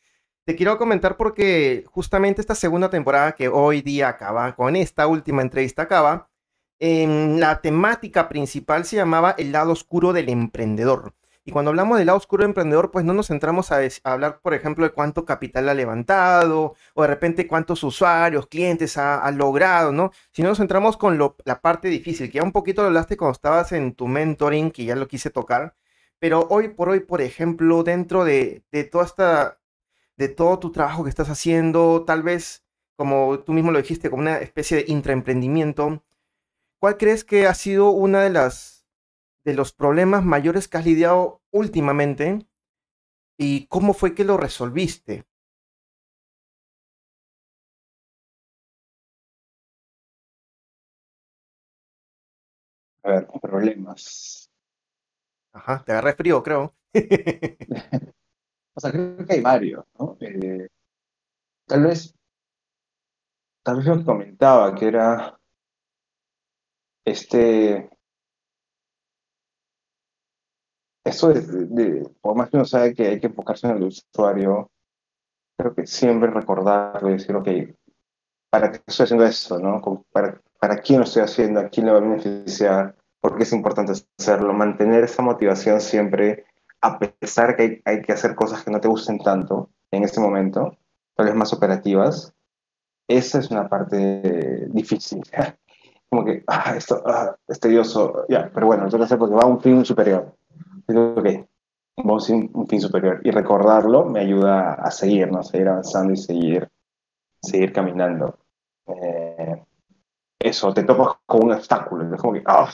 Te 0.45 0.55
quiero 0.55 0.77
comentar 0.77 1.17
porque 1.17 1.85
justamente 1.87 2.41
esta 2.41 2.55
segunda 2.55 2.89
temporada 2.89 3.33
que 3.33 3.49
hoy 3.49 3.81
día 3.81 4.09
acaba, 4.09 4.55
con 4.55 4.75
esta 4.75 5.05
última 5.07 5.41
entrevista 5.41 5.83
acaba, 5.83 6.29
en 6.79 7.39
la 7.39 7.61
temática 7.61 8.29
principal 8.29 8.85
se 8.85 8.95
llamaba 8.95 9.35
El 9.37 9.51
lado 9.51 9.73
oscuro 9.73 10.13
del 10.13 10.29
emprendedor. 10.29 11.13
Y 11.45 11.51
cuando 11.51 11.69
hablamos 11.69 11.97
del 11.97 12.07
lado 12.07 12.17
oscuro 12.17 12.45
emprendedor, 12.45 12.91
pues 12.91 13.05
no 13.05 13.13
nos 13.13 13.27
centramos 13.27 13.71
a, 13.71 13.79
hablar, 14.03 14.39
por 14.41 14.53
ejemplo, 14.53 14.85
de 14.85 14.91
cuánto 14.91 15.25
capital 15.25 15.67
ha 15.69 15.73
levantado 15.73 16.75
o 16.93 17.01
de 17.01 17.07
repente 17.07 17.47
cuántos 17.47 17.83
usuarios, 17.83 18.47
clientes 18.47 18.97
ha, 18.97 19.29
logrado, 19.31 19.91
¿no? 19.91 20.11
Sino 20.31 20.49
nos 20.49 20.59
centramos 20.59 20.95
con 20.97 21.17
la 21.17 21.61
parte 21.61 21.87
difícil, 21.87 22.29
que 22.31 22.37
ya 22.37 22.43
un 22.43 22.51
poquito 22.51 22.81
lo 22.81 22.89
hablaste 22.89 23.17
cuando 23.17 23.33
estabas 23.33 23.71
en 23.71 23.93
tu 23.95 24.07
mentoring, 24.07 24.71
que 24.71 24.85
ya 24.85 24.95
lo 24.95 25.07
quise 25.07 25.31
tocar. 25.31 25.75
Pero 26.19 26.47
hoy 26.49 26.69
por 26.69 26.89
hoy, 26.89 27.01
por 27.01 27.21
ejemplo, 27.21 27.83
dentro 27.83 28.23
de, 28.25 28.63
de 28.71 28.83
toda 28.83 29.05
esta, 29.05 29.59
de 30.17 30.29
todo 30.29 30.59
tu 30.59 30.71
trabajo 30.71 31.03
que 31.03 31.09
estás 31.11 31.29
haciendo, 31.29 32.05
tal 32.05 32.23
vez, 32.23 32.65
como 32.97 33.39
tú 33.41 33.53
mismo 33.53 33.71
lo 33.71 33.79
dijiste, 33.81 34.09
como 34.09 34.21
una 34.23 34.39
especie 34.39 34.77
de 34.77 34.85
intraemprendimiento, 34.91 36.03
¿cuál 36.79 36.97
crees 36.97 37.23
que 37.25 37.47
ha 37.47 37.53
sido 37.55 37.91
una 37.91 38.21
de 38.23 38.31
las 38.31 38.77
de 39.45 39.53
los 39.55 39.73
problemas 39.73 40.25
mayores 40.25 40.67
que 40.67 40.77
has 40.77 40.85
lidiado 40.85 41.41
últimamente 41.51 42.47
y 43.37 43.65
cómo 43.67 43.93
fue 43.93 44.13
que 44.15 44.23
lo 44.25 44.37
resolviste. 44.37 45.25
A 53.03 53.09
ver, 53.11 53.27
problemas. 53.41 54.48
Ajá, 55.59 55.83
te 55.83 55.91
agarré 55.91 56.13
frío, 56.13 56.41
creo. 56.41 56.73
o 58.73 58.79
sea, 58.79 58.91
creo 58.91 59.25
que 59.25 59.33
hay 59.33 59.41
varios, 59.41 59.83
¿no? 59.99 60.17
Eh, 60.21 60.69
tal 61.67 61.83
vez, 61.83 62.15
tal 63.61 63.77
vez 63.77 63.85
lo 63.85 63.97
que 63.97 64.05
comentaba, 64.05 64.73
que 64.73 64.87
era 64.87 65.37
este 67.03 67.89
eso 71.03 71.33
de, 71.33 72.09
por 72.21 72.35
más 72.35 72.49
que 72.49 72.55
uno 72.55 72.65
sabe 72.65 72.93
que 72.93 73.07
hay 73.07 73.19
que 73.19 73.27
enfocarse 73.27 73.67
en 73.67 73.77
el 73.77 73.83
usuario, 73.83 74.71
creo 75.57 75.75
que 75.75 75.85
siempre 75.85 76.29
recordarlo 76.29 77.09
y 77.09 77.13
decir, 77.13 77.35
ok, 77.35 77.49
¿para 78.49 78.71
qué 78.71 78.79
estoy 78.87 79.03
haciendo 79.03 79.25
esto? 79.25 79.59
¿no? 79.59 79.81
¿Para, 80.11 80.39
¿Para 80.59 80.77
quién 80.77 80.99
lo 80.99 81.05
estoy 81.05 81.23
haciendo? 81.23 81.59
¿A 81.59 81.69
quién 81.69 81.85
le 81.85 81.91
va 81.91 81.97
a 81.97 82.01
beneficiar? 82.01 82.98
¿Por 83.21 83.35
qué 83.35 83.43
es 83.43 83.53
importante 83.53 83.93
hacerlo? 84.17 84.53
Mantener 84.53 85.03
esa 85.03 85.21
motivación 85.21 85.81
siempre 85.81 86.45
a 86.81 86.97
pesar 86.97 87.55
que 87.55 87.63
hay, 87.63 87.81
hay, 87.85 88.01
que 88.01 88.13
hacer 88.13 88.35
cosas 88.35 88.63
que 88.63 88.71
no 88.71 88.79
te 88.79 88.87
gusten 88.87 89.19
tanto 89.19 89.69
en 89.91 90.03
este 90.03 90.19
momento, 90.19 90.77
tal 91.15 91.25
vez 91.25 91.35
más 91.35 91.51
operativas, 91.53 92.33
esa 93.07 93.39
es 93.39 93.51
una 93.51 93.67
parte 93.67 94.67
difícil. 94.69 95.21
Como 96.09 96.25
que, 96.25 96.43
ah, 96.47 96.73
esto 96.75 97.03
ah, 97.05 97.35
es 97.47 97.59
tedioso, 97.59 98.25
ya, 98.29 98.49
pero 98.53 98.67
bueno, 98.67 98.85
entonces 98.85 99.17
porque 99.17 99.35
va 99.35 99.43
a 99.43 99.47
un 99.47 99.61
fin 99.61 99.83
superior. 99.85 100.35
Ok, 100.87 101.27
vamos 101.97 102.29
a 102.29 102.33
un 102.33 102.67
fin 102.67 102.81
superior. 102.81 103.21
Y 103.23 103.31
recordarlo 103.31 104.05
me 104.05 104.21
ayuda 104.21 104.73
a 104.73 104.89
seguir, 104.89 105.31
¿no? 105.31 105.43
Seguir 105.43 105.69
avanzando 105.69 106.13
y 106.13 106.17
seguir, 106.17 106.67
seguir 107.41 107.71
caminando. 107.73 108.39
Eh, 108.87 109.63
eso, 110.39 110.73
te 110.73 110.83
topas 110.83 111.17
con 111.27 111.45
un 111.45 111.51
obstáculo. 111.51 112.15
Es 112.15 112.21
como 112.21 112.33
que, 112.33 112.43
ah, 112.45 112.71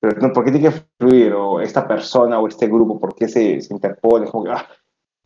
pero 0.00 0.20
no, 0.20 0.32
¿por 0.32 0.44
qué 0.44 0.52
tiene 0.52 0.70
que 0.70 0.82
fluir? 0.98 1.32
O 1.32 1.60
esta 1.60 1.86
persona 1.86 2.38
o 2.38 2.48
este 2.48 2.66
grupo, 2.66 2.98
¿por 2.98 3.14
qué 3.14 3.28
se, 3.28 3.60
se 3.60 3.74
interpone? 3.74 4.30
Como 4.30 4.44
que, 4.44 4.50
ah, 4.50 4.66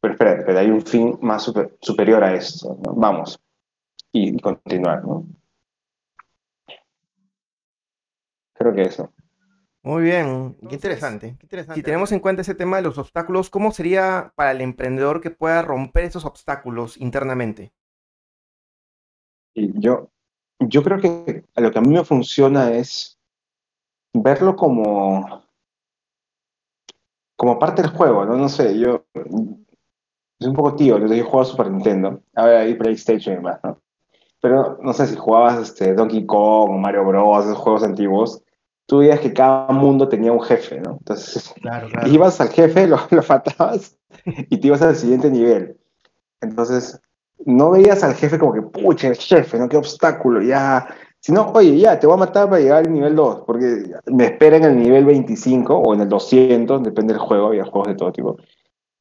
pero 0.01 0.15
espera, 0.15 0.43
pero 0.45 0.59
hay 0.59 0.71
un 0.71 0.83
fin 0.83 1.19
más 1.21 1.43
super, 1.43 1.77
superior 1.81 2.25
a 2.25 2.35
esto, 2.35 2.79
¿no? 2.85 2.95
Vamos 2.95 3.39
y, 4.13 4.39
continuar, 4.39 5.05
¿no? 5.05 5.27
Creo 8.53 8.75
que 8.75 8.83
eso. 8.83 9.13
Muy 9.83 10.05
bien, 10.05 10.57
qué 10.69 10.77
interesante, 10.77 11.37
qué 11.39 11.47
interesante. 11.47 11.81
Si 11.81 11.83
tenemos 11.83 12.13
en 12.13 12.21
cuenta 12.21 12.43
ese 12.43 12.55
tema 12.55 12.77
de 12.77 12.83
los 12.83 12.99
obstáculos, 12.99 13.51
¿cómo 13.51 13.73
sería 13.73 14.33
para 14.37 14.53
el 14.53 14.61
emprendedor 14.61 15.21
que 15.21 15.31
pueda 15.31 15.63
romper 15.63 16.05
esos 16.05 16.25
obstáculos 16.25 16.97
internamente? 16.99 17.73
Y 19.55 19.73
yo, 19.81 20.11
yo 20.61 20.85
creo 20.85 21.01
que 21.01 21.45
lo 21.57 21.73
que 21.73 21.79
a 21.79 21.83
mí 21.83 21.89
me 21.89 22.05
funciona 22.05 22.71
es 22.71 23.19
verlo 24.15 24.57
como, 24.57 25.45
como 27.37 27.59
parte 27.59 27.83
del 27.83 27.91
juego, 27.91 28.25
¿no? 28.25 28.37
No 28.37 28.49
sé, 28.49 28.79
yo 28.79 29.05
soy 29.15 30.49
un 30.49 30.55
poco 30.55 30.75
tío, 30.75 30.99
yo 30.99 31.07
he 31.07 31.23
jugado 31.23 31.45
Super 31.45 31.71
Nintendo, 31.71 32.23
ahora 32.35 32.61
hay 32.61 32.75
PlayStation 32.75 33.35
y 33.35 33.37
demás, 33.37 33.61
¿no? 33.63 33.83
pero 34.43 34.77
no 34.83 34.93
sé 34.93 35.07
si 35.07 35.17
jugabas 35.17 35.63
este, 35.63 35.95
Donkey 35.95 36.27
Kong 36.27 36.71
o 36.71 36.77
Mario 36.77 37.05
Bros, 37.05 37.47
esos 37.47 37.59
juegos 37.59 37.85
antiguos, 37.85 38.43
tú 38.87 38.99
veías 38.99 39.21
que 39.21 39.33
cada 39.33 39.69
mundo 39.69 40.09
tenía 40.09 40.33
un 40.33 40.43
jefe, 40.43 40.81
¿no? 40.81 40.99
Entonces, 40.99 41.55
ibas 42.07 42.41
al 42.41 42.49
jefe, 42.49 42.89
lo, 42.89 42.99
lo 43.11 43.23
fatabas 43.23 43.97
y 44.27 44.59
te 44.59 44.67
ibas 44.67 44.83
al 44.83 44.97
siguiente 44.97 45.31
nivel. 45.31 45.79
Entonces, 46.41 47.01
no 47.47 47.71
veías 47.71 48.03
al 48.03 48.17
jefe 48.17 48.37
como 48.37 48.53
que, 48.53 48.63
pucha, 48.63 49.09
el 49.09 49.17
jefe, 49.17 49.59
¿no? 49.61 49.69
Qué 49.69 49.77
obstáculo, 49.77 50.43
ya. 50.43 50.89
Sino, 51.23 51.53
oye, 51.55 51.79
ya, 51.79 52.01
te 52.01 52.09
voy 52.09 52.15
a 52.15 52.19
matar 52.19 52.51
para 52.51 52.61
llegar 52.61 52.85
al 52.85 52.93
nivel 52.93 53.15
2, 53.15 53.45
porque 53.47 53.85
me 54.07 54.25
espera 54.25 54.57
en 54.57 54.65
el 54.65 54.77
nivel 54.77 55.05
25 55.05 55.73
o 55.79 55.95
en 55.95 56.01
el 56.01 56.09
200, 56.09 56.83
depende 56.83 57.15
del 57.15 57.23
juego, 57.23 57.47
había 57.47 57.65
juegos 57.65 57.89
de 57.89 57.95
todo 57.95 58.11
tipo. 58.11 58.37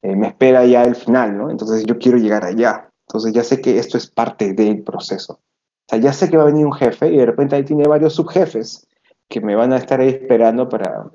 Eh, 0.02 0.14
me 0.14 0.28
espera 0.28 0.64
ya 0.64 0.84
el 0.84 0.94
final, 0.94 1.36
¿no? 1.36 1.50
Entonces 1.50 1.84
yo 1.84 1.98
quiero 1.98 2.18
llegar 2.18 2.44
allá. 2.44 2.88
Entonces 3.08 3.32
ya 3.32 3.42
sé 3.42 3.60
que 3.60 3.76
esto 3.76 3.98
es 3.98 4.06
parte 4.06 4.52
del 4.52 4.84
proceso. 4.84 5.32
O 5.34 5.84
sea, 5.88 5.98
ya 5.98 6.12
sé 6.12 6.30
que 6.30 6.36
va 6.36 6.44
a 6.44 6.46
venir 6.46 6.64
un 6.64 6.72
jefe 6.72 7.12
y 7.12 7.16
de 7.16 7.26
repente 7.26 7.56
ahí 7.56 7.64
tiene 7.64 7.88
varios 7.88 8.14
subjefes 8.14 8.86
que 9.28 9.40
me 9.40 9.56
van 9.56 9.72
a 9.72 9.78
estar 9.78 10.00
ahí 10.00 10.10
esperando 10.10 10.68
para 10.68 11.10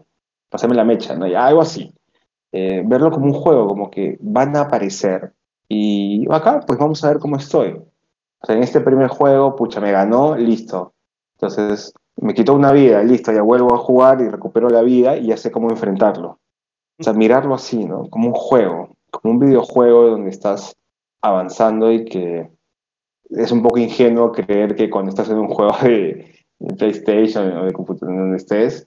pasarme 0.49 0.75
la 0.75 0.83
mecha, 0.83 1.15
¿no? 1.15 1.25
Algo 1.25 1.61
así. 1.61 1.93
Eh, 2.51 2.83
verlo 2.85 3.11
como 3.11 3.27
un 3.27 3.33
juego, 3.33 3.65
como 3.65 3.89
que 3.89 4.17
van 4.19 4.57
a 4.57 4.61
aparecer. 4.61 5.31
Y 5.69 6.25
acá, 6.29 6.59
pues 6.67 6.77
vamos 6.77 7.01
a 7.03 7.09
ver 7.09 7.19
cómo 7.19 7.37
estoy. 7.37 7.81
O 8.39 8.45
sea, 8.45 8.55
en 8.55 8.63
este 8.63 8.81
primer 8.81 9.07
juego, 9.07 9.55
pucha, 9.55 9.79
me 9.79 9.91
ganó, 9.91 10.35
listo. 10.35 10.93
Entonces, 11.39 11.93
me 12.15 12.33
quitó 12.33 12.55
una 12.55 12.71
vida, 12.71 13.03
listo, 13.03 13.31
ya 13.31 13.43
vuelvo 13.43 13.75
a 13.75 13.77
jugar 13.77 14.21
y 14.21 14.27
recupero 14.27 14.69
la 14.69 14.81
vida 14.81 15.17
y 15.17 15.27
ya 15.27 15.37
sé 15.37 15.51
cómo 15.51 15.69
enfrentarlo. 15.69 16.39
O 16.99 17.03
sea, 17.03 17.13
mirarlo 17.13 17.53
así, 17.53 17.85
¿no? 17.85 18.09
Como 18.09 18.29
un 18.29 18.33
juego, 18.33 18.95
como 19.11 19.35
un 19.35 19.39
videojuego 19.39 20.07
donde 20.07 20.31
estás 20.31 20.75
avanzando 21.21 21.91
y 21.91 22.05
que 22.05 22.49
es 23.29 23.51
un 23.51 23.61
poco 23.61 23.77
ingenuo 23.77 24.31
creer 24.31 24.75
que 24.75 24.89
cuando 24.89 25.09
estás 25.09 25.29
en 25.29 25.37
un 25.37 25.47
juego 25.47 25.75
de, 25.83 26.33
PlayStation 26.75 27.55
o 27.57 27.65
de 27.65 27.73
computadora 27.73 28.19
donde 28.19 28.37
estés, 28.37 28.83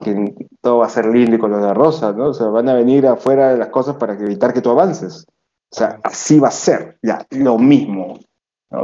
que 0.00 0.34
todo 0.60 0.78
va 0.78 0.86
a 0.86 0.90
ser 0.90 1.06
lindo 1.06 1.36
y 1.36 1.38
color 1.38 1.62
de 1.62 1.74
rosa, 1.74 2.12
¿no? 2.12 2.30
O 2.30 2.34
sea, 2.34 2.48
van 2.48 2.68
a 2.68 2.74
venir 2.74 3.06
afuera 3.06 3.50
de 3.50 3.58
las 3.58 3.68
cosas 3.68 3.96
para 3.96 4.14
evitar 4.14 4.52
que 4.52 4.62
tú 4.62 4.70
avances. 4.70 5.26
O 5.70 5.76
sea, 5.76 6.00
así 6.02 6.40
va 6.40 6.48
a 6.48 6.52
ser, 6.52 6.98
ya, 7.02 7.24
lo 7.30 7.56
mismo, 7.58 8.18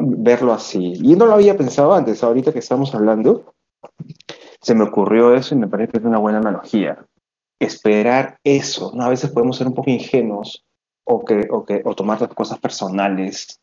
verlo 0.00 0.52
así. 0.52 0.94
Y 1.02 1.16
no 1.16 1.26
lo 1.26 1.34
había 1.34 1.56
pensado 1.56 1.94
antes, 1.94 2.22
ahorita 2.22 2.52
que 2.52 2.58
estamos 2.58 2.94
hablando, 2.94 3.54
se 4.60 4.74
me 4.74 4.84
ocurrió 4.84 5.34
eso 5.34 5.54
y 5.54 5.58
me 5.58 5.68
parece 5.68 5.92
que 5.92 5.98
es 5.98 6.04
una 6.04 6.18
buena 6.18 6.38
analogía. 6.38 7.04
Esperar 7.58 8.38
eso, 8.44 8.92
¿no? 8.94 9.04
A 9.04 9.08
veces 9.08 9.30
podemos 9.30 9.56
ser 9.56 9.66
un 9.66 9.74
poco 9.74 9.90
ingenuos 9.90 10.64
o, 11.04 11.24
que, 11.24 11.48
o, 11.50 11.64
que, 11.64 11.82
o 11.84 11.94
tomar 11.94 12.20
las 12.20 12.32
cosas 12.34 12.58
personales. 12.58 13.60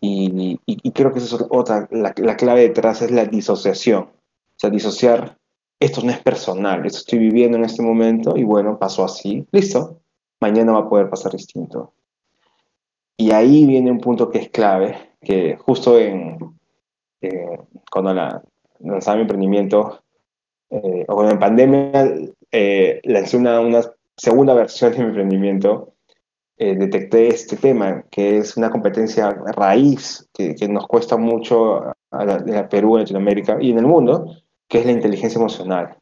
Y, 0.00 0.58
creo 0.94 1.12
que 1.12 1.18
esa 1.18 1.36
es 1.36 1.44
otra, 1.50 1.88
la, 1.90 2.14
la, 2.16 2.36
clave 2.36 2.62
detrás 2.62 3.02
es 3.02 3.10
la 3.10 3.24
disociación. 3.24 4.04
O 4.04 4.60
sea, 4.60 4.70
disociar, 4.70 5.38
esto 5.80 6.02
no 6.02 6.10
es 6.10 6.18
personal, 6.18 6.84
esto 6.86 6.98
estoy 6.98 7.18
viviendo 7.18 7.56
en 7.56 7.64
este 7.64 7.82
momento 7.82 8.36
y 8.36 8.42
bueno, 8.42 8.78
pasó 8.78 9.04
así, 9.04 9.46
listo, 9.52 10.00
mañana 10.40 10.72
va 10.72 10.80
a 10.80 10.88
poder 10.88 11.08
pasar 11.08 11.32
distinto. 11.32 11.92
Y 13.16 13.32
ahí 13.32 13.66
viene 13.66 13.90
un 13.90 14.00
punto 14.00 14.30
que 14.30 14.38
es 14.38 14.50
clave, 14.50 15.07
que 15.20 15.56
justo 15.56 15.98
en, 15.98 16.38
eh, 17.20 17.58
cuando 17.90 18.14
la, 18.14 18.42
lanzaba 18.80 19.16
mi 19.16 19.22
emprendimiento, 19.22 20.02
eh, 20.70 21.04
o 21.08 21.14
cuando 21.14 21.32
en 21.32 21.38
pandemia 21.38 22.14
eh, 22.52 23.00
lancé 23.04 23.36
una, 23.36 23.60
una 23.60 23.80
segunda 24.16 24.54
versión 24.54 24.92
de 24.92 24.98
mi 24.98 25.04
emprendimiento, 25.04 25.94
eh, 26.56 26.74
detecté 26.76 27.28
este 27.28 27.56
tema, 27.56 28.02
que 28.10 28.38
es 28.38 28.56
una 28.56 28.70
competencia 28.70 29.30
raíz 29.54 30.28
que, 30.32 30.56
que 30.56 30.68
nos 30.68 30.88
cuesta 30.88 31.16
mucho 31.16 31.94
a, 32.10 32.24
la, 32.24 32.58
a 32.58 32.68
Perú, 32.68 32.96
en 32.96 33.02
Latinoamérica 33.02 33.58
y 33.60 33.70
en 33.70 33.78
el 33.78 33.86
mundo, 33.86 34.34
que 34.66 34.80
es 34.80 34.86
la 34.86 34.92
inteligencia 34.92 35.38
emocional. 35.38 35.96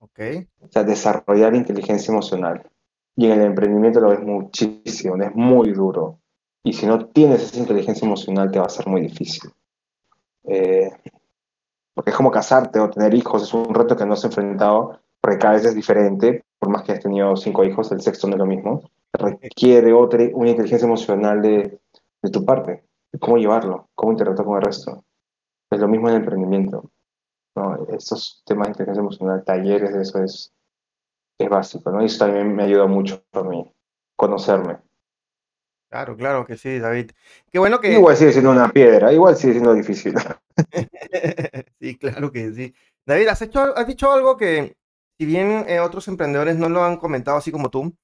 Okay. 0.00 0.48
O 0.60 0.68
sea, 0.68 0.82
desarrollar 0.82 1.54
inteligencia 1.54 2.10
emocional. 2.10 2.62
Y 3.14 3.26
en 3.26 3.32
el 3.32 3.42
emprendimiento 3.42 4.00
lo 4.00 4.08
ves 4.08 4.22
muchísimo, 4.22 5.16
es 5.22 5.34
muy 5.34 5.72
duro. 5.72 6.18
Y 6.64 6.72
si 6.72 6.86
no 6.86 7.06
tienes 7.06 7.42
esa 7.42 7.58
inteligencia 7.58 8.06
emocional, 8.06 8.50
te 8.50 8.58
va 8.58 8.66
a 8.66 8.70
ser 8.70 8.86
muy 8.86 9.00
difícil. 9.00 9.50
Eh, 10.44 10.90
porque 11.94 12.10
es 12.10 12.16
como 12.16 12.30
casarte 12.30 12.78
o 12.78 12.90
tener 12.90 13.14
hijos, 13.14 13.42
es 13.42 13.52
un 13.52 13.74
reto 13.74 13.96
que 13.96 14.06
no 14.06 14.14
has 14.14 14.24
enfrentado, 14.24 15.00
porque 15.20 15.38
cada 15.38 15.54
vez 15.54 15.64
es 15.64 15.74
diferente, 15.74 16.44
por 16.58 16.70
más 16.70 16.82
que 16.82 16.92
has 16.92 17.00
tenido 17.00 17.36
cinco 17.36 17.64
hijos, 17.64 17.90
el 17.92 18.00
sexto 18.00 18.26
no 18.26 18.34
es 18.34 18.38
lo 18.38 18.46
mismo 18.46 18.82
requiere 19.12 19.92
otra, 19.92 20.24
una 20.34 20.50
inteligencia 20.50 20.86
emocional 20.86 21.42
de, 21.42 21.80
de 22.22 22.30
tu 22.30 22.44
parte, 22.44 22.84
cómo 23.20 23.36
llevarlo, 23.36 23.88
cómo 23.94 24.12
interactuar 24.12 24.46
con 24.46 24.56
el 24.56 24.62
resto. 24.62 25.04
Es 25.70 25.80
lo 25.80 25.88
mismo 25.88 26.08
en 26.08 26.14
el 26.14 26.20
emprendimiento. 26.20 26.90
¿no? 27.54 27.86
Estos 27.88 28.42
temas 28.46 28.68
de 28.68 28.70
inteligencia 28.72 29.00
emocional, 29.00 29.44
talleres, 29.44 29.94
eso 29.94 30.22
es, 30.22 30.52
es 31.38 31.48
básico. 31.48 31.90
¿no? 31.90 32.02
Y 32.02 32.06
eso 32.06 32.24
también 32.24 32.54
me 32.54 32.64
ayuda 32.64 32.86
mucho 32.86 33.22
a 33.32 33.42
mí, 33.42 33.70
conocerme. 34.16 34.78
Claro, 35.92 36.16
claro 36.16 36.46
que 36.46 36.56
sí, 36.56 36.78
David. 36.78 37.10
Qué 37.50 37.58
bueno 37.58 37.78
que... 37.78 37.92
Igual 37.92 38.16
sigue 38.16 38.32
siendo 38.32 38.50
una 38.50 38.70
piedra, 38.72 39.12
igual 39.12 39.36
sigue 39.36 39.52
siendo 39.52 39.74
difícil. 39.74 40.14
sí, 41.80 41.98
claro 41.98 42.32
que 42.32 42.50
sí. 42.54 42.74
David, 43.04 43.28
has, 43.28 43.42
hecho, 43.42 43.76
has 43.76 43.86
dicho 43.86 44.10
algo 44.10 44.38
que, 44.38 44.78
si 45.18 45.26
bien 45.26 45.66
eh, 45.68 45.80
otros 45.80 46.08
emprendedores 46.08 46.56
no 46.56 46.70
lo 46.70 46.82
han 46.82 46.96
comentado 46.96 47.36
así 47.36 47.52
como 47.52 47.68
tú, 47.68 47.94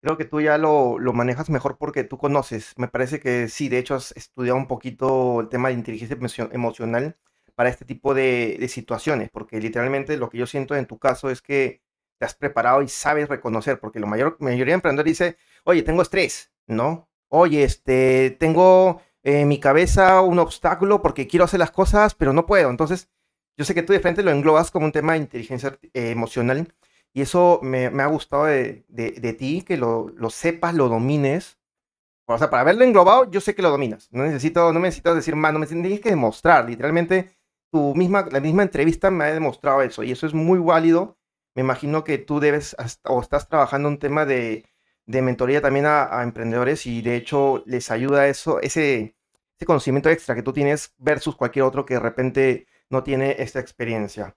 Creo 0.00 0.16
que 0.16 0.24
tú 0.24 0.40
ya 0.40 0.56
lo, 0.56 0.98
lo, 0.98 1.12
manejas 1.12 1.50
mejor 1.50 1.78
porque 1.78 2.04
tú 2.04 2.16
conoces. 2.16 2.74
Me 2.76 2.86
parece 2.88 3.18
que 3.18 3.48
sí, 3.48 3.68
de 3.68 3.78
hecho 3.78 3.94
has 3.94 4.12
estudiado 4.12 4.56
un 4.56 4.68
poquito 4.68 5.40
el 5.40 5.48
tema 5.48 5.68
de 5.68 5.74
inteligencia 5.74 6.16
emocional 6.52 7.16
para 7.54 7.70
este 7.70 7.84
tipo 7.84 8.14
de, 8.14 8.56
de, 8.60 8.68
situaciones, 8.68 9.30
porque 9.30 9.58
literalmente 9.60 10.16
lo 10.16 10.28
que 10.30 10.38
yo 10.38 10.46
siento 10.46 10.76
en 10.76 10.86
tu 10.86 10.98
caso 10.98 11.28
es 11.30 11.42
que 11.42 11.82
te 12.18 12.24
has 12.26 12.34
preparado 12.34 12.82
y 12.82 12.88
sabes 12.88 13.28
reconocer, 13.28 13.80
porque 13.80 13.98
la 13.98 14.06
mayor, 14.06 14.36
mayoría 14.40 14.72
de 14.72 14.74
emprendedores 14.74 15.18
dice, 15.18 15.38
oye, 15.64 15.82
tengo 15.82 16.02
estrés, 16.02 16.52
¿no? 16.66 17.08
Oye, 17.28 17.64
este, 17.64 18.36
tengo 18.38 19.00
en 19.22 19.48
mi 19.48 19.58
cabeza 19.58 20.20
un 20.20 20.38
obstáculo 20.38 21.02
porque 21.02 21.26
quiero 21.26 21.44
hacer 21.44 21.60
las 21.60 21.70
cosas, 21.70 22.14
pero 22.14 22.32
no 22.32 22.46
puedo. 22.46 22.70
Entonces, 22.70 23.08
yo 23.58 23.64
sé 23.64 23.74
que 23.74 23.82
tú 23.82 23.92
de 23.92 24.00
frente 24.00 24.22
lo 24.22 24.30
englobas 24.30 24.70
como 24.70 24.86
un 24.86 24.92
tema 24.92 25.14
de 25.14 25.20
inteligencia 25.20 25.78
eh, 25.94 26.10
emocional 26.10 26.68
y 27.16 27.22
eso 27.22 27.60
me, 27.62 27.86
ha 27.86 28.06
gustado 28.08 28.44
de, 28.44 28.84
de, 28.88 29.32
ti, 29.32 29.62
que 29.62 29.78
lo, 29.78 30.10
lo 30.10 30.28
sepas, 30.28 30.74
lo 30.74 30.90
domines. 30.90 31.58
O 32.28 32.36
sea, 32.36 32.50
para 32.50 32.60
haberlo 32.60 32.84
englobado, 32.84 33.30
yo 33.30 33.40
sé 33.40 33.54
que 33.54 33.62
lo 33.62 33.70
dominas. 33.70 34.08
No 34.12 34.24
necesito, 34.24 34.70
no 34.72 34.80
necesito 34.80 35.14
decir 35.14 35.34
más, 35.34 35.52
no 35.54 35.58
me 35.58 35.66
tienes 35.66 36.00
que 36.00 36.10
demostrar. 36.10 36.68
Literalmente, 36.68 37.34
tu 37.72 37.94
misma, 37.94 38.26
la 38.30 38.40
misma 38.40 38.64
entrevista 38.64 39.10
me 39.10 39.24
ha 39.24 39.32
demostrado 39.32 39.80
eso. 39.80 40.02
Y 40.02 40.12
eso 40.12 40.26
es 40.26 40.34
muy 40.34 40.58
válido. 40.58 41.16
Me 41.54 41.62
imagino 41.62 42.04
que 42.04 42.18
tú 42.18 42.38
debes 42.38 42.76
o 43.04 43.20
estás 43.22 43.48
trabajando 43.48 43.88
un 43.88 43.98
tema 43.98 44.26
de, 44.26 44.66
de 45.06 45.22
mentoría 45.22 45.60
también 45.60 45.86
a, 45.86 46.22
emprendedores 46.22 46.86
y 46.86 47.02
de 47.02 47.16
hecho 47.16 47.62
les 47.66 47.90
ayuda 47.90 48.28
eso, 48.28 48.60
ese, 48.60 49.16
ese 49.56 49.66
conocimiento 49.66 50.10
extra 50.10 50.34
que 50.34 50.42
tú 50.42 50.52
tienes 50.52 50.94
versus 50.98 51.36
cualquier 51.36 51.64
otro 51.64 51.86
que 51.86 51.94
de 51.94 52.00
repente 52.00 52.66
no 52.90 53.02
tiene 53.02 53.36
esta 53.38 53.60
experiencia. 53.60 54.36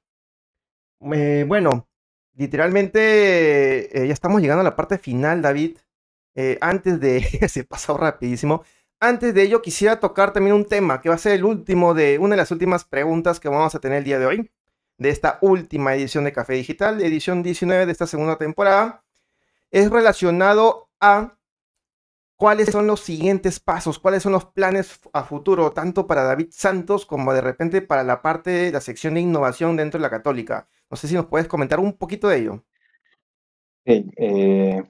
Eh, 1.13 1.45
bueno, 1.47 1.88
literalmente 2.36 4.03
eh, 4.03 4.08
ya 4.08 4.13
estamos 4.13 4.41
llegando 4.41 4.62
a 4.62 4.63
la 4.63 4.75
parte 4.75 4.97
final, 4.97 5.41
David. 5.41 5.77
eh, 6.36 6.58
antes 6.62 6.99
de, 6.99 7.21
se 7.49 7.63
pasó 7.63 7.97
rapidísimo, 7.97 8.63
antes 8.99 9.34
de 9.34 9.43
ello 9.43 9.62
quisiera 9.62 9.99
tocar 9.99 10.34
también 10.34 10.55
un 10.55 10.65
tema 10.65 11.01
que 11.01 11.10
va 11.10 11.15
a 11.15 11.17
ser 11.17 11.34
el 11.34 11.45
último 11.45 11.93
de, 11.93 12.19
una 12.19 12.32
de 12.36 12.38
las 12.38 12.51
últimas 12.51 12.86
preguntas 12.86 13.39
que 13.39 13.49
vamos 13.49 13.73
a 13.75 13.79
tener 13.79 13.99
el 13.99 14.03
día 14.03 14.19
de 14.19 14.25
hoy, 14.25 14.51
de 14.97 15.10
esta 15.10 15.39
última 15.41 15.95
edición 15.95 16.25
de 16.25 16.34
Café 16.34 16.53
Digital, 16.53 17.01
edición 17.01 17.41
19 17.43 17.86
de 17.86 17.91
esta 17.91 18.08
segunda 18.08 18.38
temporada, 18.38 19.05
es 19.71 19.89
relacionado 19.89 20.89
a 20.99 21.38
cuáles 22.39 22.69
son 22.69 22.88
los 22.88 23.01
siguientes 23.01 23.60
pasos, 23.60 23.99
cuáles 23.99 24.23
son 24.23 24.32
los 24.32 24.45
planes 24.45 24.99
a 25.12 25.23
futuro, 25.23 25.71
tanto 25.71 26.08
para 26.08 26.23
David 26.23 26.47
Santos 26.51 27.05
como 27.05 27.34
de 27.34 27.41
repente 27.41 27.82
para 27.82 28.03
la 28.03 28.21
parte 28.21 28.49
de 28.49 28.71
la 28.71 28.79
sección 28.79 29.15
de 29.15 29.21
innovación 29.21 29.75
dentro 29.75 29.99
de 29.99 30.03
la 30.03 30.10
católica. 30.10 30.69
No 30.89 30.95
sé 30.95 31.10
si 31.10 31.15
nos 31.15 31.25
puedes 31.25 31.47
comentar 31.47 31.79
un 31.79 31.93
poquito 31.93 32.29
de 32.29 32.38
ello. 32.38 32.63
Eh, 33.86 34.82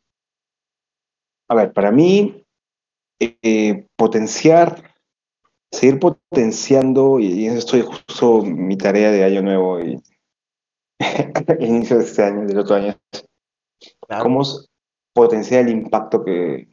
a 1.48 1.56
ver, 1.56 1.74
para 1.74 1.92
mí, 1.92 2.46
eh, 3.20 3.88
potenciar, 3.96 4.94
seguir 5.72 6.00
potenciando, 6.00 7.20
y, 7.20 7.48
estoy 7.48 7.82
justo 7.82 8.44
mi 8.44 8.78
tarea 8.78 9.12
de 9.12 9.24
año 9.24 9.42
nuevo 9.42 9.80
y 9.80 10.00
inicio 11.60 11.98
de 11.98 12.04
este 12.04 12.24
año, 12.24 12.46
del 12.46 12.60
otro 12.60 12.76
año, 12.76 12.96
cómo 14.18 14.42
potenciar 15.14 15.62
el 15.62 15.70
impacto 15.70 16.24
que, 16.24 16.68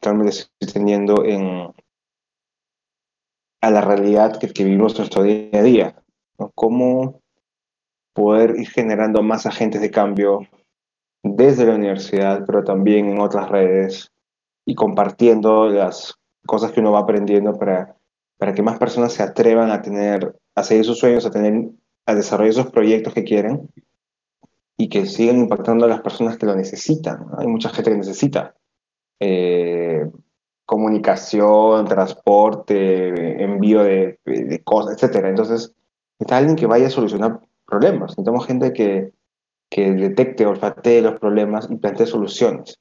realmente 0.00 0.30
estoy 0.30 0.72
teniendo 0.72 1.24
en, 1.24 1.72
a 3.62 3.70
la 3.70 3.80
realidad 3.80 4.38
que, 4.38 4.48
que 4.48 4.64
vivimos 4.64 4.98
nuestro 4.98 5.22
día 5.22 5.48
a 5.52 5.62
día. 5.62 5.96
Cómo 6.54 7.22
poder 8.12 8.56
ir 8.58 8.68
generando 8.68 9.22
más 9.22 9.46
agentes 9.46 9.80
de 9.80 9.90
cambio 9.90 10.40
desde 11.22 11.64
la 11.64 11.74
universidad, 11.74 12.44
pero 12.46 12.62
también 12.62 13.08
en 13.08 13.20
otras 13.20 13.48
redes 13.48 14.12
y 14.66 14.74
compartiendo 14.74 15.68
las 15.68 16.14
cosas 16.46 16.72
que 16.72 16.80
uno 16.80 16.92
va 16.92 17.00
aprendiendo 17.00 17.58
para, 17.58 17.96
para 18.36 18.52
que 18.52 18.62
más 18.62 18.78
personas 18.78 19.12
se 19.14 19.22
atrevan 19.22 19.70
a 19.70 19.80
tener, 19.80 20.36
a 20.54 20.62
seguir 20.62 20.84
sus 20.84 20.98
sueños, 20.98 21.24
a 21.24 21.30
tener, 21.30 21.70
a 22.06 22.14
desarrollar 22.14 22.50
esos 22.50 22.70
proyectos 22.70 23.14
que 23.14 23.24
quieren 23.24 23.70
y 24.76 24.88
que 24.88 25.06
sigan 25.06 25.38
impactando 25.38 25.84
a 25.84 25.88
las 25.88 26.00
personas 26.00 26.36
que 26.36 26.46
lo 26.46 26.56
necesitan. 26.56 27.26
Hay 27.38 27.46
mucha 27.46 27.68
gente 27.70 27.90
que 27.90 27.98
necesita 27.98 28.54
eh, 29.20 30.10
comunicación, 30.66 31.86
transporte, 31.86 33.42
envío 33.42 33.82
de, 33.84 34.18
de 34.24 34.62
cosas, 34.64 35.02
etc. 35.02 35.26
Entonces, 35.26 35.74
está 36.18 36.38
alguien 36.38 36.56
que 36.56 36.66
vaya 36.66 36.88
a 36.88 36.90
solucionar 36.90 37.40
problemas. 37.66 38.10
Necesitamos 38.10 38.46
gente 38.46 38.72
que, 38.72 39.12
que 39.70 39.92
detecte, 39.92 40.46
olfatee 40.46 41.02
los 41.02 41.18
problemas 41.18 41.68
y 41.70 41.76
plantee 41.76 42.06
soluciones. 42.06 42.78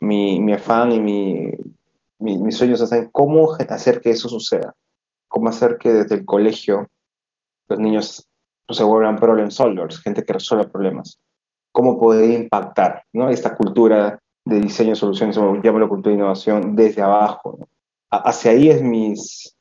Mi, 0.00 0.40
mi 0.40 0.54
afán 0.54 0.92
y 0.92 1.00
mi, 1.00 1.50
mi, 2.18 2.38
mis 2.38 2.56
sueños 2.56 2.80
es 2.80 3.08
cómo 3.12 3.54
hacer 3.54 4.00
que 4.00 4.10
eso 4.10 4.28
suceda, 4.28 4.74
cómo 5.28 5.48
hacer 5.48 5.76
que 5.78 5.92
desde 5.92 6.16
el 6.16 6.24
colegio 6.24 6.88
los 7.68 7.78
niños 7.78 8.29
se 8.72 8.84
vuelvan 8.84 9.16
problem 9.16 9.50
solvers, 9.50 10.00
gente 10.00 10.24
que 10.24 10.32
resuelva 10.32 10.70
problemas, 10.70 11.20
cómo 11.72 11.98
poder 11.98 12.30
impactar 12.30 13.04
¿no? 13.12 13.28
esta 13.28 13.56
cultura 13.56 14.18
de 14.44 14.60
diseño 14.60 14.90
de 14.90 14.96
soluciones, 14.96 15.36
o 15.38 15.60
llámalo 15.62 15.88
cultura 15.88 16.10
de 16.10 16.18
innovación, 16.18 16.74
desde 16.74 17.02
abajo. 17.02 17.58
Hacia 18.10 18.52
ahí 18.52 18.70
es 18.70 18.82
mis, 18.82 19.56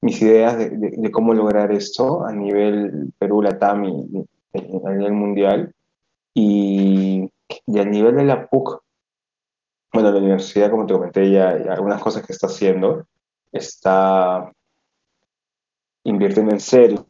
mis 0.00 0.22
ideas 0.22 0.58
de, 0.58 0.70
de, 0.70 1.10
cómo 1.10 1.34
lograr 1.34 1.72
esto 1.72 2.24
a 2.24 2.32
nivel 2.32 3.12
Perú, 3.18 3.42
Latam 3.42 3.84
y, 3.84 4.28
a 4.54 4.90
nivel 4.90 5.12
mundial. 5.12 5.74
Y, 6.34 7.28
y, 7.66 7.84
nivel 7.84 8.16
de 8.16 8.24
la 8.24 8.46
PUC, 8.46 8.80
bueno, 9.92 10.12
la 10.12 10.18
universidad, 10.18 10.70
como 10.70 10.86
te 10.86 10.94
comenté 10.94 11.30
ya, 11.30 11.48
algunas 11.48 12.00
cosas 12.00 12.24
que 12.24 12.32
está 12.32 12.46
haciendo, 12.46 13.06
está 13.50 14.52
invirtiendo 16.04 16.52
en 16.52 16.60
serio 16.60 17.06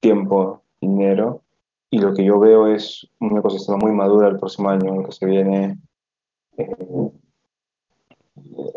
tiempo, 0.00 0.62
dinero, 0.80 1.42
y 1.90 1.98
lo 1.98 2.12
que 2.14 2.24
yo 2.24 2.38
veo 2.38 2.66
es 2.66 3.08
un 3.20 3.38
ecosistema 3.38 3.78
muy 3.78 3.92
maduro 3.92 4.28
el 4.28 4.38
próximo 4.38 4.68
año, 4.68 5.04
que 5.04 5.12
se 5.12 5.26
viene 5.26 5.78
eh, 6.56 7.10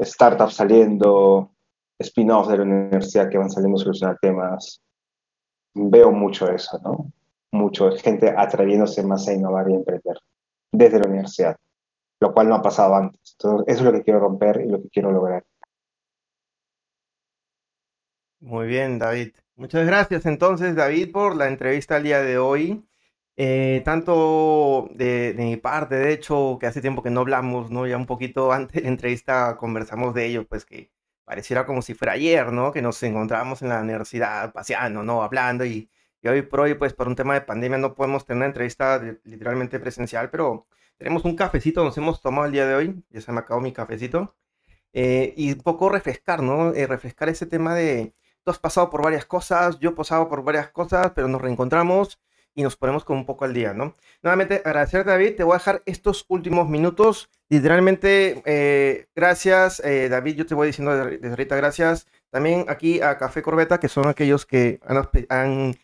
startups 0.01 0.55
saliendo, 0.55 1.51
spin-offs 1.99 2.49
de 2.49 2.57
la 2.57 2.63
universidad 2.63 3.29
que 3.29 3.37
van 3.37 3.49
saliendo 3.49 3.79
a 3.79 3.83
solucionar 3.83 4.17
temas. 4.21 4.81
Veo 5.73 6.11
mucho 6.11 6.49
eso, 6.49 6.79
¿no? 6.83 7.11
Mucho 7.51 7.91
gente 7.91 8.33
atreviéndose 8.35 9.03
más 9.03 9.27
a 9.27 9.33
innovar 9.33 9.69
y 9.69 9.75
emprender 9.75 10.17
desde 10.71 10.99
la 10.99 11.09
universidad, 11.09 11.57
lo 12.19 12.33
cual 12.33 12.47
no 12.47 12.55
ha 12.55 12.61
pasado 12.61 12.95
antes. 12.95 13.35
Entonces, 13.37 13.67
eso 13.67 13.79
es 13.79 13.85
lo 13.85 13.91
que 13.91 14.03
quiero 14.03 14.19
romper 14.19 14.61
y 14.61 14.69
lo 14.69 14.81
que 14.81 14.89
quiero 14.89 15.11
lograr. 15.11 15.43
Muy 18.39 18.67
bien, 18.67 18.97
David. 18.97 19.33
Muchas 19.55 19.85
gracias 19.85 20.25
entonces, 20.25 20.75
David, 20.75 21.11
por 21.11 21.35
la 21.35 21.47
entrevista 21.47 21.97
al 21.97 22.03
día 22.03 22.21
de 22.21 22.37
hoy. 22.37 22.83
Eh, 23.37 23.81
tanto 23.85 24.89
de, 24.93 25.33
mi 25.37 25.57
parte, 25.57 25.95
de 25.95 26.13
hecho, 26.13 26.57
que 26.59 26.67
hace 26.67 26.81
tiempo 26.81 27.01
que 27.03 27.09
no 27.09 27.21
hablamos, 27.21 27.71
¿no? 27.71 27.87
Ya 27.87 27.97
un 27.97 28.05
poquito 28.05 28.51
antes 28.53 28.75
de 28.75 28.81
la 28.83 28.89
entrevista 28.89 29.57
conversamos 29.57 30.13
de 30.13 30.25
ello, 30.27 30.47
pues 30.47 30.65
que 30.65 30.91
pareciera 31.25 31.65
como 31.65 31.81
si 31.81 31.93
fuera 31.93 32.13
ayer, 32.13 32.51
¿no? 32.51 32.71
Que 32.71 32.81
nos 32.81 33.01
encontrábamos 33.03 33.61
en 33.61 33.69
la 33.69 33.81
universidad 33.81 34.53
paseando, 34.53 35.03
¿no? 35.03 35.23
Hablando 35.23 35.65
y, 35.65 35.89
y 36.21 36.27
hoy 36.27 36.41
por 36.43 36.61
hoy, 36.61 36.75
pues 36.75 36.93
por 36.93 37.07
un 37.07 37.15
tema 37.15 37.33
de 37.35 37.41
pandemia 37.41 37.77
no 37.77 37.95
podemos 37.95 38.25
tener 38.25 38.37
una 38.37 38.45
entrevista 38.47 39.01
literalmente 39.23 39.79
presencial, 39.79 40.29
pero 40.29 40.67
tenemos 40.97 41.25
un 41.25 41.35
cafecito, 41.35 41.83
nos 41.83 41.97
hemos 41.97 42.21
tomado 42.21 42.45
el 42.47 42.51
día 42.53 42.67
de 42.67 42.75
hoy, 42.75 43.03
ya 43.09 43.21
se 43.21 43.31
me 43.31 43.39
acabó 43.39 43.61
mi 43.61 43.73
cafecito, 43.73 44.35
eh, 44.93 45.33
y 45.37 45.53
un 45.53 45.61
poco 45.61 45.89
refrescar, 45.89 46.43
¿no? 46.43 46.73
Eh, 46.73 46.87
refrescar 46.87 47.29
ese 47.29 47.45
tema 47.47 47.75
de, 47.75 48.13
tú 48.43 48.51
has 48.51 48.59
pasado 48.59 48.89
por 48.89 49.03
varias 49.03 49.25
cosas, 49.25 49.79
yo 49.79 49.91
he 49.91 49.93
pasado 49.93 50.27
por 50.29 50.43
varias 50.43 50.69
cosas, 50.71 51.11
pero 51.15 51.27
nos 51.27 51.41
reencontramos 51.41 52.19
y 52.53 52.63
nos 52.63 52.75
ponemos 52.75 53.05
con 53.05 53.17
un 53.17 53.25
poco 53.25 53.45
al 53.45 53.53
día, 53.53 53.73
¿no? 53.73 53.95
Nuevamente, 54.21 54.61
agradecerte, 54.65 55.09
David. 55.09 55.35
Te 55.35 55.43
voy 55.43 55.53
a 55.53 55.57
dejar 55.57 55.83
estos 55.85 56.25
últimos 56.27 56.67
minutos. 56.67 57.29
Literalmente, 57.49 58.41
eh, 58.45 59.07
gracias, 59.15 59.81
eh, 59.85 60.09
David. 60.09 60.35
Yo 60.35 60.45
te 60.45 60.55
voy 60.55 60.67
diciendo 60.67 60.95
desde 61.05 61.29
ahorita 61.29 61.55
gracias. 61.55 62.07
También 62.29 62.65
aquí 62.67 63.01
a 63.01 63.17
Café 63.17 63.41
Corbeta, 63.41 63.79
que 63.79 63.87
son 63.87 64.07
aquellos 64.07 64.45
que 64.45 64.79
han, 65.29 65.75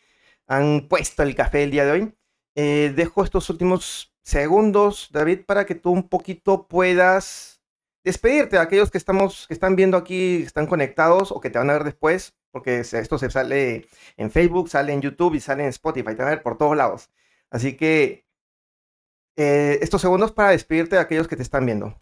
han, 0.47 0.87
puesto 0.87 1.23
el 1.23 1.35
café 1.35 1.63
el 1.63 1.71
día 1.71 1.85
de 1.85 1.91
hoy. 1.91 2.13
Eh, 2.55 2.93
dejo 2.95 3.23
estos 3.23 3.49
últimos 3.49 4.13
segundos, 4.23 5.09
David, 5.11 5.41
para 5.45 5.65
que 5.65 5.75
tú 5.75 5.91
un 5.91 6.09
poquito 6.09 6.67
puedas 6.67 7.61
despedirte 8.03 8.57
a 8.57 8.61
aquellos 8.61 8.89
que 8.91 8.97
estamos, 8.97 9.47
que 9.47 9.53
están 9.53 9.75
viendo 9.75 9.97
aquí, 9.97 10.43
están 10.43 10.67
conectados 10.67 11.31
o 11.31 11.39
que 11.39 11.49
te 11.49 11.59
van 11.59 11.69
a 11.69 11.73
ver 11.73 11.83
después 11.83 12.33
porque 12.57 12.79
esto 12.79 13.19
se 13.19 13.29
sale 13.29 13.87
en 14.17 14.31
Facebook, 14.31 14.67
sale 14.67 14.91
en 14.91 14.99
YouTube 14.99 15.35
y 15.35 15.39
sale 15.39 15.61
en 15.61 15.69
Spotify, 15.69 16.15
te 16.15 16.23
a 16.23 16.25
ver 16.25 16.41
por 16.41 16.57
todos 16.57 16.75
lados. 16.75 17.11
Así 17.51 17.77
que 17.77 18.25
eh, 19.35 19.77
estos 19.83 20.01
segundos 20.01 20.31
para 20.31 20.49
despedirte 20.49 20.95
de 20.95 21.03
aquellos 21.03 21.27
que 21.27 21.35
te 21.35 21.43
están 21.43 21.65
viendo. 21.65 22.01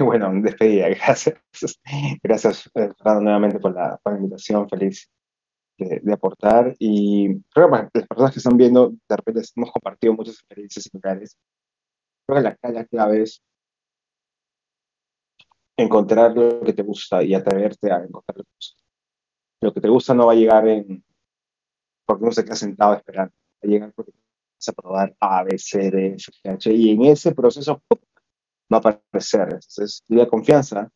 Bueno, 0.00 0.30
despedida, 0.32 0.88
gracias. 0.90 1.34
Gracias, 2.22 2.70
eh, 2.76 2.88
Fernando, 2.96 3.20
nuevamente 3.20 3.58
por 3.58 3.74
la, 3.74 4.00
invitación, 4.06 4.68
feliz 4.68 5.10
de, 5.76 6.12
aportar. 6.12 6.76
Y 6.78 7.42
creo 7.52 7.68
que 7.68 7.98
las 7.98 8.06
personas 8.06 8.32
que 8.32 8.38
están 8.38 8.56
viendo, 8.56 8.90
de 8.90 9.16
repente 9.16 9.42
hemos 9.56 9.72
compartido 9.72 10.14
muchas 10.14 10.34
experiencias 10.34 10.84
similares. 10.84 11.36
Creo 12.26 12.38
que 12.38 12.42
la, 12.44 12.72
la 12.72 12.84
clave 12.84 13.24
es 13.24 13.42
encontrar 15.78 16.36
lo 16.36 16.60
que 16.60 16.72
te 16.72 16.82
gusta 16.82 17.22
y 17.22 17.34
atreverte 17.34 17.90
a 17.90 17.98
encontrar 17.98 18.44
lo 19.60 19.72
que 19.72 19.80
te 19.80 19.88
gusta. 19.88 20.12
No 20.12 20.26
va 20.26 20.32
a 20.32 20.36
llegar 20.36 20.66
en 20.68 21.02
porque 22.04 22.24
no 22.24 22.32
se 22.32 22.44
queda 22.44 22.56
sentado 22.56 22.94
esperando, 22.94 23.32
va 23.32 23.60
a 23.62 23.66
llegar 23.66 23.92
porque 23.94 24.12
vas 24.12 24.68
a 24.68 24.72
probar 24.72 25.16
A, 25.20 25.42
B, 25.44 25.58
C, 25.58 25.90
D, 25.90 26.16
F, 26.16 26.32
H, 26.50 26.72
y 26.72 26.90
en 26.92 27.04
ese 27.04 27.34
proceso 27.34 27.82
va 28.72 28.76
a 28.76 28.76
aparecer. 28.78 29.42
Entonces, 29.42 30.02
la 30.08 30.26
confianza 30.26 30.90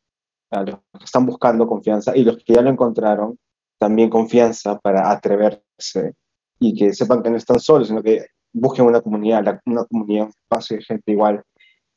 a 0.50 0.62
los 0.62 0.76
que 0.76 1.04
están 1.04 1.26
buscando 1.26 1.66
confianza 1.66 2.16
y 2.16 2.24
los 2.24 2.38
que 2.38 2.54
ya 2.54 2.62
lo 2.62 2.70
encontraron, 2.70 3.38
también 3.78 4.08
confianza 4.08 4.78
para 4.78 5.10
atreverse 5.10 6.14
y 6.58 6.74
que 6.74 6.94
sepan 6.94 7.22
que 7.22 7.30
no 7.30 7.36
están 7.36 7.60
solos, 7.60 7.88
sino 7.88 8.02
que 8.02 8.26
busquen 8.52 8.86
una 8.86 9.00
comunidad, 9.00 9.60
una 9.66 9.84
comunidad, 9.84 10.24
un 10.24 10.30
espacio 10.30 10.76
de 10.76 10.82
gente 10.82 11.12
igual 11.12 11.42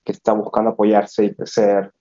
que 0.04 0.12
está 0.12 0.34
buscando 0.34 0.72
apoyarse 0.72 1.26
y 1.26 1.36
crecer 1.36 1.92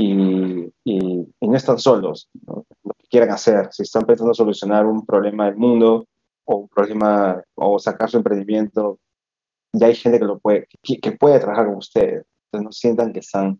y, 0.00 0.72
y, 0.84 1.26
no 1.40 1.56
están 1.56 1.78
solos, 1.78 2.30
lo 2.46 2.64
que 2.96 3.08
quieran 3.10 3.30
hacer, 3.30 3.68
si 3.72 3.82
están 3.82 4.06
pensando 4.06 4.32
solucionar 4.32 4.86
un 4.86 5.04
problema 5.04 5.46
del 5.46 5.56
mundo 5.56 6.06
o 6.44 6.56
un 6.56 6.68
problema 6.68 7.42
o 7.56 7.78
sacar 7.80 8.08
su 8.08 8.16
emprendimiento, 8.16 9.00
ya 9.72 9.88
hay 9.88 9.96
gente 9.96 10.20
que 10.20 10.24
lo 10.24 10.38
puede, 10.38 10.68
que, 10.82 11.12
puede 11.12 11.40
trabajar 11.40 11.66
con 11.66 11.76
ustedes, 11.76 12.24
entonces 12.46 12.64
no 12.64 12.72
sientan 12.72 13.12
que 13.12 13.18
están, 13.18 13.56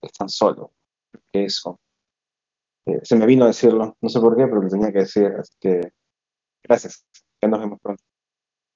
que 0.00 0.08
están 0.08 0.28
solos, 0.28 0.70
eso. 1.32 1.80
Eh, 2.86 3.00
se 3.02 3.16
me 3.16 3.24
vino 3.24 3.44
a 3.44 3.48
decirlo, 3.48 3.96
no 4.02 4.08
sé 4.10 4.20
por 4.20 4.36
qué, 4.36 4.46
pero 4.46 4.60
lo 4.60 4.68
tenía 4.68 4.92
que 4.92 5.00
decir, 5.00 5.32
así 5.38 5.54
que 5.58 5.92
gracias, 6.62 7.06
ya 7.40 7.48
nos 7.48 7.60
vemos 7.60 7.80
pronto. 7.80 8.02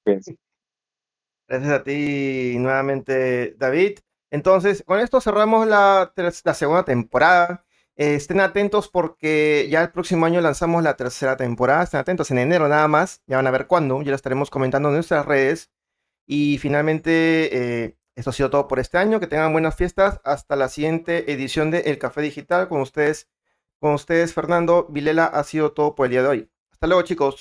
Gracias 0.07 1.71
a 1.71 1.83
ti 1.83 2.57
nuevamente, 2.59 3.55
David. 3.59 3.99
Entonces, 4.35 4.83
con 4.85 4.99
esto 4.99 5.21
cerramos 5.21 5.65
la, 5.69 6.13
segunda 6.55 6.85
temporada. 6.85 7.65
Eh, 7.95 8.17
estén 8.17 8.41
atentos 8.41 8.89
porque 8.89 9.69
ya 9.71 9.81
el 9.81 9.93
próximo 9.93 10.27
año 10.27 10.41
lanzamos 10.41 10.83
la 10.83 10.97
tercera 10.97 11.37
temporada. 11.37 11.85
Estén 11.85 12.01
atentos 12.01 12.33
en 12.33 12.39
enero 12.39 12.67
nada 12.67 12.89
más. 12.89 13.23
Ya 13.29 13.37
van 13.37 13.47
a 13.47 13.53
ver 13.53 13.69
cuándo. 13.69 14.03
Ya 14.03 14.11
lo 14.11 14.17
estaremos 14.17 14.51
comentando 14.51 14.89
en 14.89 14.97
nuestras 14.97 15.25
redes. 15.25 15.71
Y 16.27 16.59
finalmente, 16.59 17.85
eh, 17.85 17.97
esto 18.17 18.31
ha 18.31 18.33
sido 18.33 18.51
todo 18.51 18.67
por 18.67 18.81
este 18.81 18.99
año. 18.99 19.21
Que 19.21 19.29
tengan 19.29 19.53
buenas 19.53 19.77
fiestas. 19.77 20.21
Hasta 20.25 20.57
la 20.57 20.69
siguiente 20.69 21.33
edición 21.33 21.71
de 21.71 21.83
El 21.83 21.99
Café 21.99 22.21
Digital. 22.21 22.67
Con 22.67 22.81
ustedes, 22.81 23.29
con 23.79 23.93
ustedes, 23.93 24.35
Fernando 24.35 24.89
Vilela, 24.91 25.27
ha 25.27 25.45
sido 25.45 25.71
todo 25.71 25.95
por 25.95 26.07
el 26.07 26.11
día 26.11 26.23
de 26.23 26.29
hoy. 26.29 26.51
Hasta 26.73 26.89
luego, 26.89 27.03
chicos. 27.03 27.39